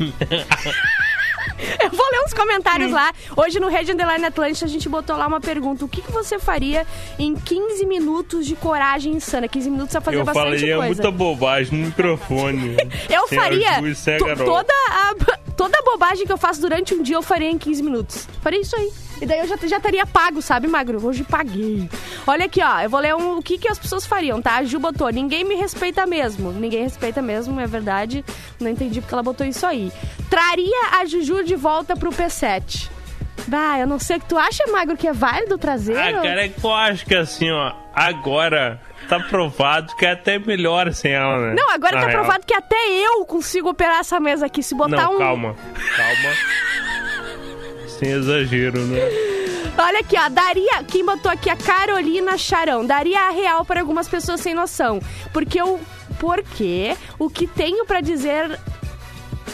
Eu 1.81 1.89
vou 1.89 2.05
ler 2.11 2.19
uns 2.25 2.33
comentários 2.33 2.91
lá. 2.91 3.13
Hoje 3.35 3.59
no 3.59 3.67
Rede 3.67 3.91
Underline 3.91 4.25
Atlântica 4.25 4.65
a 4.65 4.69
gente 4.69 4.87
botou 4.87 5.17
lá 5.17 5.27
uma 5.27 5.39
pergunta. 5.41 5.83
O 5.83 5.87
que, 5.87 6.01
que 6.01 6.11
você 6.11 6.39
faria 6.39 6.85
em 7.19 7.35
15 7.35 7.85
minutos 7.85 8.45
de 8.45 8.55
coragem 8.55 9.13
insana? 9.13 9.47
15 9.47 9.69
minutos 9.69 9.91
pra 9.91 10.01
fazer 10.01 10.17
Eu 10.17 10.25
bastante 10.25 10.43
falaria 10.43 10.75
coisa. 10.77 10.93
muita 10.93 11.11
bobagem 11.11 11.77
no 11.77 11.85
microfone. 11.87 12.77
Eu 13.09 13.25
a 13.25 13.27
faria 13.27 13.71
a 13.71 14.35
toda 14.37 14.73
a, 14.73 15.13
toda 15.55 15.77
a 15.77 15.83
bobagem 15.83 16.25
que 16.25 16.31
eu 16.31 16.37
faço 16.37 16.61
durante 16.61 16.93
um 16.93 17.01
dia 17.03 17.15
eu 17.15 17.21
faria 17.21 17.49
em 17.49 17.57
15 17.57 17.83
minutos. 17.83 18.27
Faria 18.41 18.61
isso 18.61 18.75
aí. 18.75 18.91
E 19.22 19.26
daí 19.26 19.39
eu 19.39 19.47
já, 19.47 19.55
já 19.68 19.80
teria 19.80 20.05
pago, 20.05 20.41
sabe, 20.41 20.68
Magro? 20.68 21.03
Hoje 21.05 21.24
paguei. 21.24 21.89
Olha 22.28 22.45
aqui, 22.45 22.61
ó. 22.61 22.82
Eu 22.82 22.89
vou 22.89 22.99
ler 22.99 23.16
um, 23.16 23.38
o 23.38 23.41
que, 23.41 23.57
que 23.57 23.68
as 23.68 23.80
pessoas 23.80 24.05
fariam, 24.05 24.41
tá? 24.41 24.55
A 24.57 24.63
Ju 24.63 24.78
botou, 24.78 25.09
ninguém 25.09 25.43
me 25.45 25.55
respeita 25.55 26.05
mesmo. 26.05 26.51
Ninguém 26.51 26.84
respeita 26.84 27.22
mesmo, 27.22 27.59
é 27.59 27.66
verdade. 27.68 28.26
Não 28.59 28.70
entendi 28.70 28.99
porque 28.99 29.13
ela 29.13 29.24
botou 29.24 29.45
isso 29.47 29.66
aí. 29.66 29.91
Traria 30.30 30.99
a 30.99 31.05
Juju 31.05 31.43
de 31.43 31.55
volta 31.55 31.95
pro 31.95 32.09
P7. 32.11 32.89
Bah, 33.47 33.78
eu 33.80 33.86
não 33.88 33.99
sei 33.99 34.18
o 34.18 34.20
que 34.20 34.28
tu 34.28 34.38
acha, 34.38 34.63
Magro, 34.72 34.97
que 34.97 35.07
é 35.07 35.13
válido 35.13 35.57
trazer? 35.57 35.95
Ah, 35.97 36.13
cara, 36.13 36.45
é 36.45 36.49
que 36.49 36.63
eu 36.66 36.74
acho 36.74 37.05
que 37.05 37.13
assim, 37.13 37.51
ó, 37.51 37.74
agora 37.93 38.82
tá 39.07 39.20
provado 39.20 39.95
que 39.97 40.05
é 40.05 40.11
até 40.13 40.39
melhor 40.39 40.91
sem 40.93 41.11
ela, 41.13 41.38
né? 41.49 41.55
Não, 41.55 41.70
agora 41.72 41.95
Na 41.95 42.01
tá 42.01 42.07
real. 42.07 42.20
provado 42.22 42.45
que 42.45 42.53
até 42.55 42.76
eu 42.89 43.24
consigo 43.26 43.70
operar 43.70 43.99
essa 43.99 44.20
mesa 44.20 44.47
aqui. 44.47 44.63
Se 44.63 44.74
botar 44.74 45.03
Não, 45.03 45.16
um. 45.16 45.20
calma. 45.20 45.55
Calma. 45.95 46.36
Sem 47.99 48.09
exagero, 48.11 48.79
né? 48.85 48.99
Olha 49.77 49.99
aqui, 49.99 50.15
ó. 50.17 50.29
Daria. 50.29 50.83
Quem 50.87 51.05
botou 51.05 51.31
aqui? 51.31 51.49
A 51.49 51.55
Carolina 51.55 52.37
Charão. 52.37 52.85
Daria 52.85 53.19
a 53.27 53.29
real 53.31 53.65
para 53.65 53.79
algumas 53.81 54.07
pessoas 54.07 54.39
sem 54.41 54.53
noção. 54.53 55.01
Porque 55.33 55.59
eu. 55.59 55.79
Porque 56.19 56.95
o 57.19 57.29
que 57.29 57.45
tenho 57.45 57.85
pra 57.85 58.01
dizer. 58.01 58.59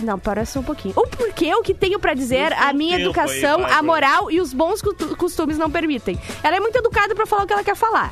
Não, 0.01 0.17
para 0.17 0.45
só 0.45 0.59
um 0.59 0.63
pouquinho. 0.63 0.93
O 0.97 1.05
porquê, 1.07 1.53
o 1.53 1.61
que 1.61 1.73
tenho 1.73 1.99
pra 1.99 2.13
dizer, 2.15 2.53
a 2.53 2.73
minha 2.73 2.97
tempo 2.97 3.19
aí, 3.19 3.37
educação, 3.39 3.65
a 3.65 3.83
moral 3.83 4.31
e 4.31 4.39
os 4.41 4.51
bons 4.53 4.81
costu- 4.81 5.15
costumes 5.15 5.57
não 5.59 5.69
permitem. 5.69 6.19
Ela 6.43 6.57
é 6.57 6.59
muito 6.59 6.75
educada 6.77 7.13
pra 7.13 7.25
falar 7.27 7.43
o 7.43 7.47
que 7.47 7.53
ela 7.53 7.63
quer 7.63 7.75
falar. 7.75 8.11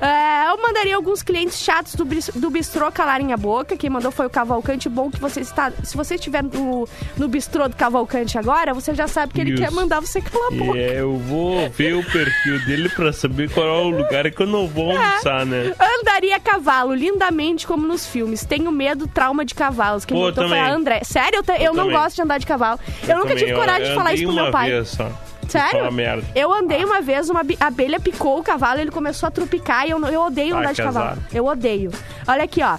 É, 0.00 0.50
eu 0.50 0.60
mandaria 0.62 0.94
alguns 0.96 1.22
clientes 1.22 1.58
chatos 1.58 1.94
do, 1.94 2.04
do 2.04 2.50
bistrô 2.50 2.90
calarem 2.92 3.32
a 3.32 3.36
boca. 3.36 3.76
Quem 3.76 3.88
mandou 3.90 4.10
foi 4.10 4.26
o 4.26 4.30
Cavalcante. 4.30 4.88
Bom 4.88 5.10
que 5.10 5.20
você 5.20 5.40
está. 5.40 5.72
Se 5.82 5.96
você 5.96 6.16
estiver 6.16 6.42
no, 6.42 6.88
no 7.16 7.28
bistrô 7.28 7.68
do 7.68 7.76
Cavalcante 7.76 8.38
agora, 8.38 8.74
você 8.74 8.94
já 8.94 9.08
sabe 9.08 9.32
que 9.32 9.40
ele 9.40 9.52
Isso. 9.54 9.62
quer 9.62 9.70
mandar 9.70 10.00
você 10.00 10.20
calar 10.20 10.48
a 10.52 10.54
boca. 10.54 10.78
É, 10.78 11.00
eu 11.00 11.16
vou 11.16 11.68
ver 11.70 11.94
o 11.94 12.04
perfil 12.04 12.64
dele 12.66 12.88
pra 12.88 13.12
saber 13.12 13.50
qual 13.50 13.66
é 13.66 13.80
o 13.82 13.88
lugar 13.90 14.30
que 14.30 14.42
eu 14.42 14.46
não 14.46 14.66
vou 14.68 14.90
almoçar, 14.90 15.46
né? 15.46 15.74
Andaria 16.00 16.36
a 16.36 16.40
cavalo, 16.40 16.94
lindamente 16.94 17.66
como 17.66 17.86
nos 17.86 18.06
filmes. 18.06 18.44
Tenho 18.44 18.70
medo, 18.70 19.06
trauma 19.06 19.44
de 19.44 19.54
cavalos. 19.54 20.04
Quem 20.04 20.16
Pô, 20.16 20.24
botou 20.24 20.48
foi 20.48 20.58
a. 20.58 20.72
André. 20.72 21.02
Sério, 21.04 21.42
eu, 21.46 21.54
eu 21.54 21.60
Eu 21.66 21.74
não 21.74 21.84
também. 21.84 21.98
gosto 21.98 22.16
de 22.16 22.22
andar 22.22 22.38
de 22.38 22.46
cavalo. 22.46 22.78
Eu, 23.02 23.16
nunca 23.16 23.28
também, 23.28 23.36
tive 23.44 23.54
coragem 23.54 23.82
eu 23.84 23.88
de 23.90 23.94
falar 23.94 24.14
isso 24.14 24.24
pro 24.24 24.32
meu 24.34 24.50
pai. 24.50 24.84
Só. 24.84 25.10
Sério? 25.48 25.78
Fala 25.80 25.90
merda. 25.90 26.24
Eu 26.34 26.52
andei 26.52 26.84
uma 26.84 27.00
vez, 27.00 27.28
uma 27.30 27.42
abelha 27.60 28.00
picou 28.00 28.38
o 28.38 28.42
cavalo, 28.42 28.80
ele 28.80 28.90
começou 28.90 29.26
a 29.26 29.30
trupicar 29.30 29.86
e 29.86 29.90
eu, 29.90 30.04
eu 30.06 30.22
odeio 30.22 30.54
Ai, 30.54 30.60
andar 30.60 30.72
de 30.74 30.82
cavalo. 30.82 31.06
azar. 31.10 31.18
Eu 31.32 31.46
odeio. 31.46 31.90
Olha 32.26 32.44
aqui, 32.44 32.62
ó. 32.62 32.76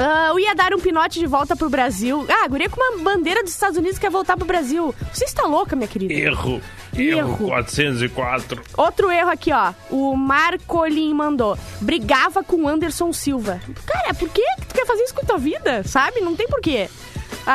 Ah, 0.00 0.28
eu 0.30 0.38
ia 0.38 0.54
dar 0.54 0.72
um 0.72 0.78
pinote 0.78 1.18
de 1.18 1.26
volta 1.26 1.56
pro 1.56 1.68
Brasil. 1.68 2.24
Ah, 2.28 2.44
a 2.44 2.48
guria 2.48 2.70
com 2.70 2.80
uma 2.80 3.02
bandeira 3.02 3.42
dos 3.42 3.52
Estados 3.52 3.76
Unidos 3.76 3.98
quer 3.98 4.10
voltar 4.10 4.36
pro 4.36 4.46
Brasil. 4.46 4.94
Você 5.12 5.24
está 5.24 5.42
louca, 5.44 5.74
minha 5.74 5.88
querida? 5.88 6.12
Erro. 6.14 6.60
Erro. 6.96 7.18
Erro 7.18 7.36
404. 7.48 8.62
Outro 8.76 9.10
erro 9.10 9.30
aqui, 9.30 9.52
ó. 9.52 9.72
O 9.90 10.14
Marcolin 10.16 11.12
mandou. 11.14 11.58
Brigava 11.80 12.44
com 12.44 12.62
o 12.62 12.68
Anderson 12.68 13.12
Silva. 13.12 13.60
Cara, 13.86 14.14
por 14.14 14.28
que 14.28 14.40
que 14.60 14.66
tu 14.66 14.74
quer 14.74 14.86
fazer 14.86 15.02
isso 15.02 15.14
com 15.14 15.22
a 15.22 15.24
tua 15.26 15.38
vida? 15.38 15.82
Sabe? 15.84 16.20
Não 16.20 16.36
tem 16.36 16.46
porquê. 16.46 16.88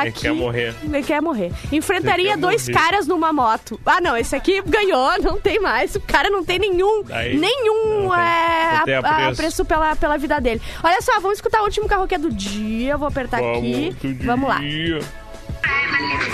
Ele 0.02 0.12
quer 0.12 0.34
morrer. 0.34 0.74
Ele 0.84 1.04
quer 1.04 1.22
morrer. 1.22 1.52
Enfrentaria 1.72 2.36
dois 2.38 2.68
morrer. 2.68 2.80
caras 2.80 3.08
numa 3.08 3.32
moto. 3.32 3.80
Ah, 3.86 4.02
não. 4.02 4.18
Esse 4.18 4.36
aqui 4.36 4.62
ganhou. 4.66 5.12
Não 5.22 5.39
tem 5.39 5.60
mais. 5.60 5.96
O 5.96 6.00
cara 6.02 6.30
não 6.30 6.44
tem 6.44 6.58
nenhum... 6.60 7.04
Daí, 7.04 7.38
nenhum 7.38 8.04
não 8.04 8.10
tem- 8.16 8.20
é, 8.24 9.02
não 9.02 9.16
tem 9.16 9.26
apreço. 9.26 9.64
pela, 9.66 9.96
pela 9.96 10.18
vida 10.18 10.39
dele. 10.41 10.62
Olha 10.84 11.02
só, 11.02 11.20
vamos 11.20 11.38
escutar 11.38 11.62
o 11.62 11.66
último 11.66 11.88
carro 11.88 12.08
que 12.08 12.16
é 12.16 12.18
do 12.18 12.32
dia. 12.32 12.98
Vou 12.98 13.08
apertar 13.08 13.38
aqui. 13.38 13.96
Vamos, 14.02 14.18
do 14.18 14.26
Vamos 14.26 14.50
lá. 14.50 14.60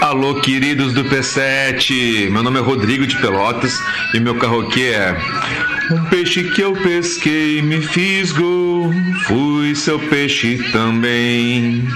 Alô, 0.02 0.36
queridos 0.42 0.94
do 0.94 1.04
P7. 1.06 2.30
Meu 2.32 2.42
nome 2.42 2.58
é 2.60 2.62
Rodrigo 2.62 3.06
de 3.06 3.18
Pelotas 3.18 3.78
e 4.14 4.20
meu 4.20 4.36
carro 4.36 4.62
aqui 4.62 4.88
é 4.92 5.16
um 5.92 6.06
peixe 6.06 6.44
que 6.52 6.62
eu 6.62 6.74
pesquei, 6.74 7.62
me 7.62 7.82
fisgo, 7.82 8.92
fui 9.26 9.49
seu 9.76 10.00
peixe 10.00 10.58
também. 10.72 11.88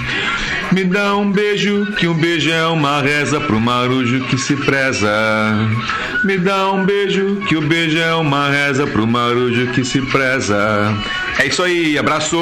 Me 0.71 0.83
dá 0.83 1.15
um 1.15 1.31
beijo, 1.31 1.85
que 1.97 2.07
um 2.07 2.13
beijo 2.13 2.49
é 2.49 2.65
uma 2.65 3.01
reza 3.01 3.39
pro 3.39 3.59
marujo 3.59 4.25
que 4.25 4.37
se 4.37 4.55
preza. 4.55 5.09
Me 6.23 6.37
dá 6.37 6.71
um 6.71 6.85
beijo, 6.85 7.41
que 7.47 7.55
o 7.55 7.61
beijo 7.61 7.97
é 7.97 8.15
uma 8.15 8.49
reza 8.49 8.87
pro 8.87 9.05
marujo 9.05 9.67
que 9.73 9.83
se 9.83 10.01
preza. 10.01 10.57
É 11.37 11.45
isso 11.45 11.61
aí, 11.61 11.97
abraço! 11.97 12.37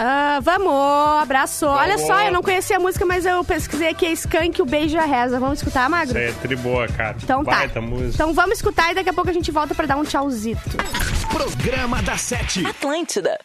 Ah, 0.00 0.38
vamos, 0.40 0.72
abraço. 1.20 1.66
Olha 1.66 1.98
só, 1.98 2.20
eu 2.22 2.32
não 2.32 2.40
conhecia 2.40 2.76
a 2.76 2.80
música, 2.80 3.04
mas 3.04 3.26
eu 3.26 3.42
pesquisei 3.42 3.88
aqui 3.88 4.06
a 4.06 4.12
Skank, 4.12 4.62
o 4.62 4.64
Beijo 4.64 4.94
e 4.94 4.98
a 4.98 5.04
Reza. 5.04 5.40
Vamos 5.40 5.58
escutar, 5.58 5.90
Magro? 5.90 6.10
Isso 6.10 6.18
aí 6.18 6.26
é 6.26 6.32
triboa, 6.32 6.86
cara. 6.86 7.16
Então 7.20 7.44
tá. 7.44 7.50
Baita 7.50 7.80
música. 7.80 8.14
Então 8.14 8.32
vamos 8.32 8.58
escutar 8.58 8.92
e 8.92 8.94
daqui 8.94 9.10
a 9.10 9.12
pouco 9.12 9.28
a 9.28 9.32
gente 9.32 9.50
volta 9.50 9.74
pra 9.74 9.86
dar 9.86 9.96
um 9.96 10.04
tchauzito. 10.04 10.76
Programa 11.32 12.00
da 12.00 12.16
Sete. 12.16 12.64
Atlântida. 12.64 13.38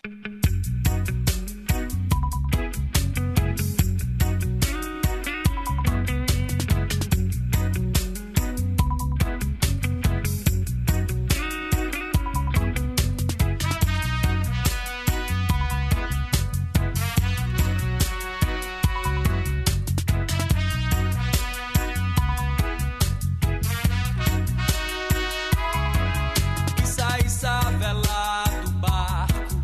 Vela 27.93 28.43
do 28.63 28.71
barco, 28.73 29.61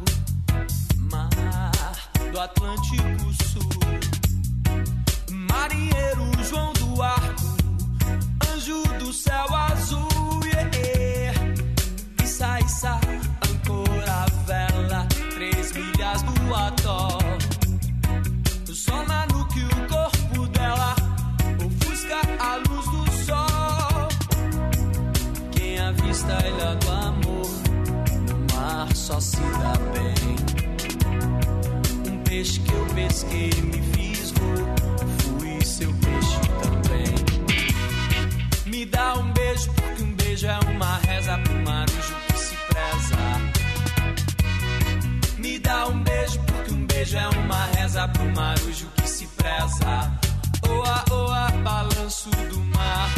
mar 0.99 1.71
do 2.31 2.39
Atlântico 2.39 3.33
Sul. 3.43 3.69
Marinheiro 5.31 6.31
João 6.47 6.73
do 6.73 7.01
Arco, 7.01 7.57
anjo 8.53 8.83
do 8.99 9.11
céu 9.11 9.45
azul, 9.55 10.07
yeah, 10.45 10.69
yeah. 10.77 11.53
Issa, 12.23 12.59
issa, 12.59 12.99
ancora 13.49 14.25
vela, 14.45 15.07
três 15.33 15.71
milhas 15.71 16.21
do 16.21 16.55
atol. 16.55 17.19
Só 18.71 19.03
na 19.05 19.25
nuque 19.27 19.61
o 19.61 19.87
corpo 19.87 20.47
dela 20.49 20.95
ofusca 21.65 22.21
a 22.39 22.55
luz 22.69 22.85
do 22.85 23.11
sol. 23.25 24.07
Quem 25.51 25.79
avista 25.79 26.37
ilha 26.47 26.75
do 26.75 26.91
amor, 26.91 27.58
mar 28.89 28.95
só 28.95 29.19
se 29.19 29.37
dá 29.37 29.73
bem. 29.93 30.35
Um 32.11 32.23
peixe 32.23 32.59
que 32.59 32.73
eu 32.73 32.85
pesquei 32.95 33.51
me 33.63 33.81
fisgo, 33.93 34.39
fui 35.39 35.63
seu 35.63 35.93
peixe 35.93 36.39
também. 36.61 37.13
Me 38.65 38.85
dá 38.85 39.15
um 39.15 39.31
beijo, 39.31 39.71
porque 39.73 40.03
um 40.03 40.13
beijo 40.15 40.47
é 40.47 40.59
uma 40.59 40.97
reza 40.97 41.37
pro 41.37 41.53
marujo 41.55 42.15
que 42.27 42.39
se 42.39 42.55
preza. 42.55 43.17
Me 45.37 45.59
dá 45.59 45.87
um 45.87 46.03
beijo, 46.03 46.39
porque 46.39 46.73
um 46.73 46.85
beijo 46.85 47.17
é 47.17 47.27
uma 47.29 47.65
reza 47.75 48.07
pro 48.07 48.25
marujo 48.35 48.87
que 48.95 49.07
se 49.09 49.27
preza. 49.27 50.11
Oa, 50.67 51.05
oa, 51.11 51.51
balanço 51.63 52.29
do 52.29 52.59
mar. 52.75 53.09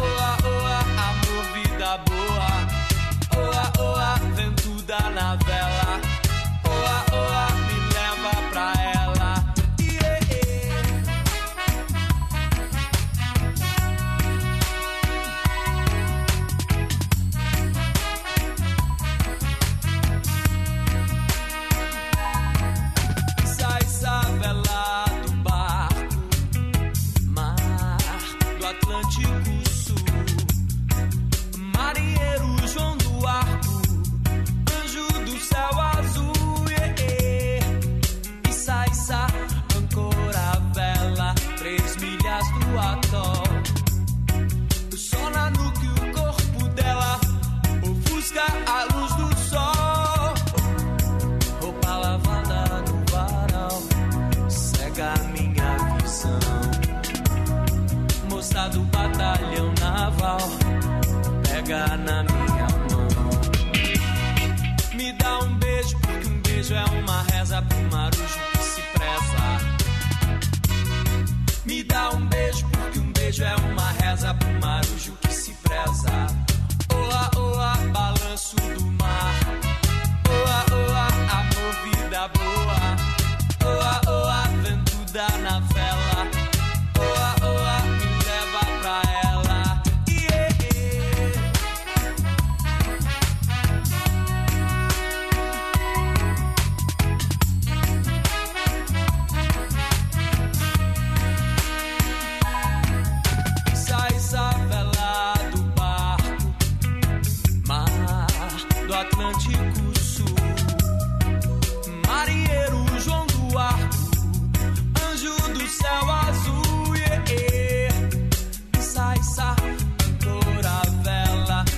Oa, 0.00 0.36
oa, 0.50 0.78
amor, 0.80 1.44
vida 1.54 1.98
boa. 1.98 2.86
Oa, 3.36 3.72
oa, 3.78 4.14
vento 4.34 4.75
da 4.86 5.10
na 5.10 5.34
vela. 5.36 6.15
Beijo 66.66 66.74
é 66.74 66.84
uma 66.98 67.22
reza 67.22 67.62
pro 67.62 67.78
marujo 67.92 68.40
que 68.52 68.58
se 68.58 68.82
preza. 68.82 69.46
Me 71.64 71.82
dá 71.84 72.10
um 72.10 72.26
beijo, 72.26 72.66
porque 72.70 72.98
um 72.98 73.12
beijo 73.12 73.44
é 73.44 73.54
uma 73.56 73.90
reza 73.92 74.34
pro 74.34 74.52
marujo 74.60 75.16
que 75.20 75.32
se 75.32 75.52
preza. 75.62 76.26
Oa, 76.92 77.30
oa, 77.36 77.76
balanço 77.92 78.56
do 78.56 78.86
mar. 78.92 79.34
Oa, 80.28 80.64
oa, 80.76 81.06
amor, 81.38 81.72
vida 81.84 82.28
boa. 82.28 82.80
Oa, 83.64 84.00
oa, 84.10 84.42
vento 84.62 85.12
da 85.12 85.28
novela. 85.38 85.75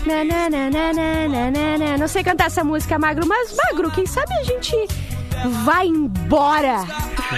Na, 0.08 0.24
na, 0.24 0.48
na, 0.48 0.70
na, 0.70 0.92
na, 0.94 1.50
na, 1.50 1.78
na. 1.78 1.98
Não 1.98 2.08
sei 2.08 2.24
cantar 2.24 2.46
essa 2.46 2.64
música, 2.64 2.98
Magro, 2.98 3.26
mas, 3.26 3.54
Magro, 3.54 3.90
quem 3.90 4.06
sabe 4.06 4.32
a 4.40 4.42
gente 4.42 4.74
vai 5.62 5.86
embora? 5.86 6.78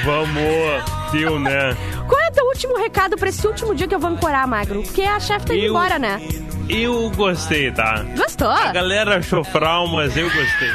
Vamos, 0.04 1.10
tio, 1.10 1.40
né? 1.40 1.76
Qual 2.08 2.20
é 2.20 2.28
o 2.28 2.32
teu 2.32 2.44
último 2.46 2.76
recado 2.78 3.16
pra 3.16 3.28
esse 3.28 3.44
último 3.44 3.74
dia 3.74 3.88
que 3.88 3.94
eu 3.94 3.98
vou 3.98 4.10
ancorar, 4.10 4.46
Magro? 4.46 4.84
Porque 4.84 5.02
a 5.02 5.18
chefe 5.18 5.46
tá 5.46 5.54
indo 5.54 5.64
Eu- 5.64 5.70
embora, 5.70 5.98
né? 5.98 6.20
Eu 6.68 7.10
gostei, 7.16 7.72
tá? 7.72 8.04
Gostou? 8.16 8.48
A 8.48 8.70
galera 8.70 9.16
achou 9.18 9.44
mas 9.88 10.16
eu 10.16 10.30
gostei. 10.30 10.70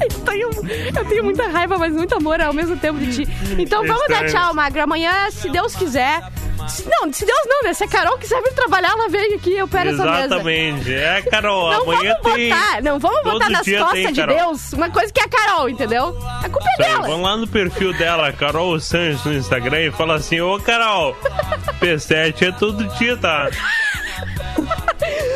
Eu 0.00 0.08
tenho, 0.24 0.50
eu 0.96 1.04
tenho 1.04 1.24
muita 1.24 1.48
raiva, 1.48 1.76
mas 1.78 1.92
muito 1.92 2.14
amor 2.14 2.40
ao 2.40 2.52
mesmo 2.52 2.76
tempo 2.76 3.00
de 3.00 3.24
ti. 3.24 3.32
Então 3.58 3.84
vamos 3.84 4.06
dar 4.06 4.24
Estranho. 4.24 4.32
tchau, 4.46 4.54
Magro. 4.54 4.80
Amanhã, 4.82 5.30
se 5.32 5.50
Deus 5.50 5.74
quiser. 5.74 6.22
Não, 6.86 7.12
se 7.12 7.24
Deus 7.24 7.40
não, 7.46 7.62
né? 7.62 7.74
Se 7.74 7.84
a 7.84 7.88
Carol 7.88 8.18
quiser 8.18 8.40
vir 8.42 8.52
trabalhar, 8.54 8.90
ela 8.90 9.08
vem 9.08 9.34
aqui, 9.34 9.52
eu 9.54 9.66
pego 9.68 9.90
essa 9.90 10.04
mesa. 10.04 10.24
Exatamente. 10.26 10.94
É, 10.94 11.22
Carol, 11.30 11.70
Não 11.72 11.82
amanhã 11.82 12.16
vamos 12.22 12.36
tem. 12.36 12.48
botar, 12.50 12.82
não 12.82 12.98
vamos 12.98 13.22
botar 13.22 13.50
nas 13.50 13.66
costas 13.66 13.90
tem, 13.92 14.12
de 14.12 14.20
Carol. 14.20 14.36
Deus 14.36 14.72
uma 14.72 14.90
coisa 14.90 15.12
que 15.12 15.20
é 15.20 15.24
a 15.24 15.28
Carol, 15.28 15.68
entendeu? 15.68 16.18
A 16.42 16.48
culpa 16.48 16.68
é 16.78 16.82
dela. 16.82 17.06
Vão 17.08 17.22
lá 17.22 17.36
no 17.36 17.46
perfil 17.46 17.92
dela, 17.94 18.32
Carol 18.32 18.78
Sanches, 18.80 19.24
no 19.24 19.34
Instagram 19.34 19.80
e 19.80 19.90
fala 19.90 20.14
assim: 20.14 20.40
Ô 20.40 20.58
Carol, 20.60 21.16
P7 21.80 22.48
é 22.48 22.52
todo 22.52 22.84
dia, 22.98 23.16
tá? 23.16 23.48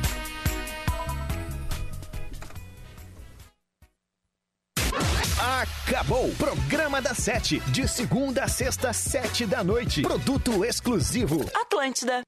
Acabou. 5.93 6.27
Programa 6.39 6.99
da 6.99 7.13
Sete. 7.13 7.59
De 7.69 7.87
segunda 7.87 8.45
a 8.45 8.47
sexta, 8.47 8.91
sete 8.91 9.45
da 9.45 9.63
noite. 9.63 10.01
Produto 10.01 10.65
exclusivo. 10.65 11.45
Atlântida. 11.53 12.23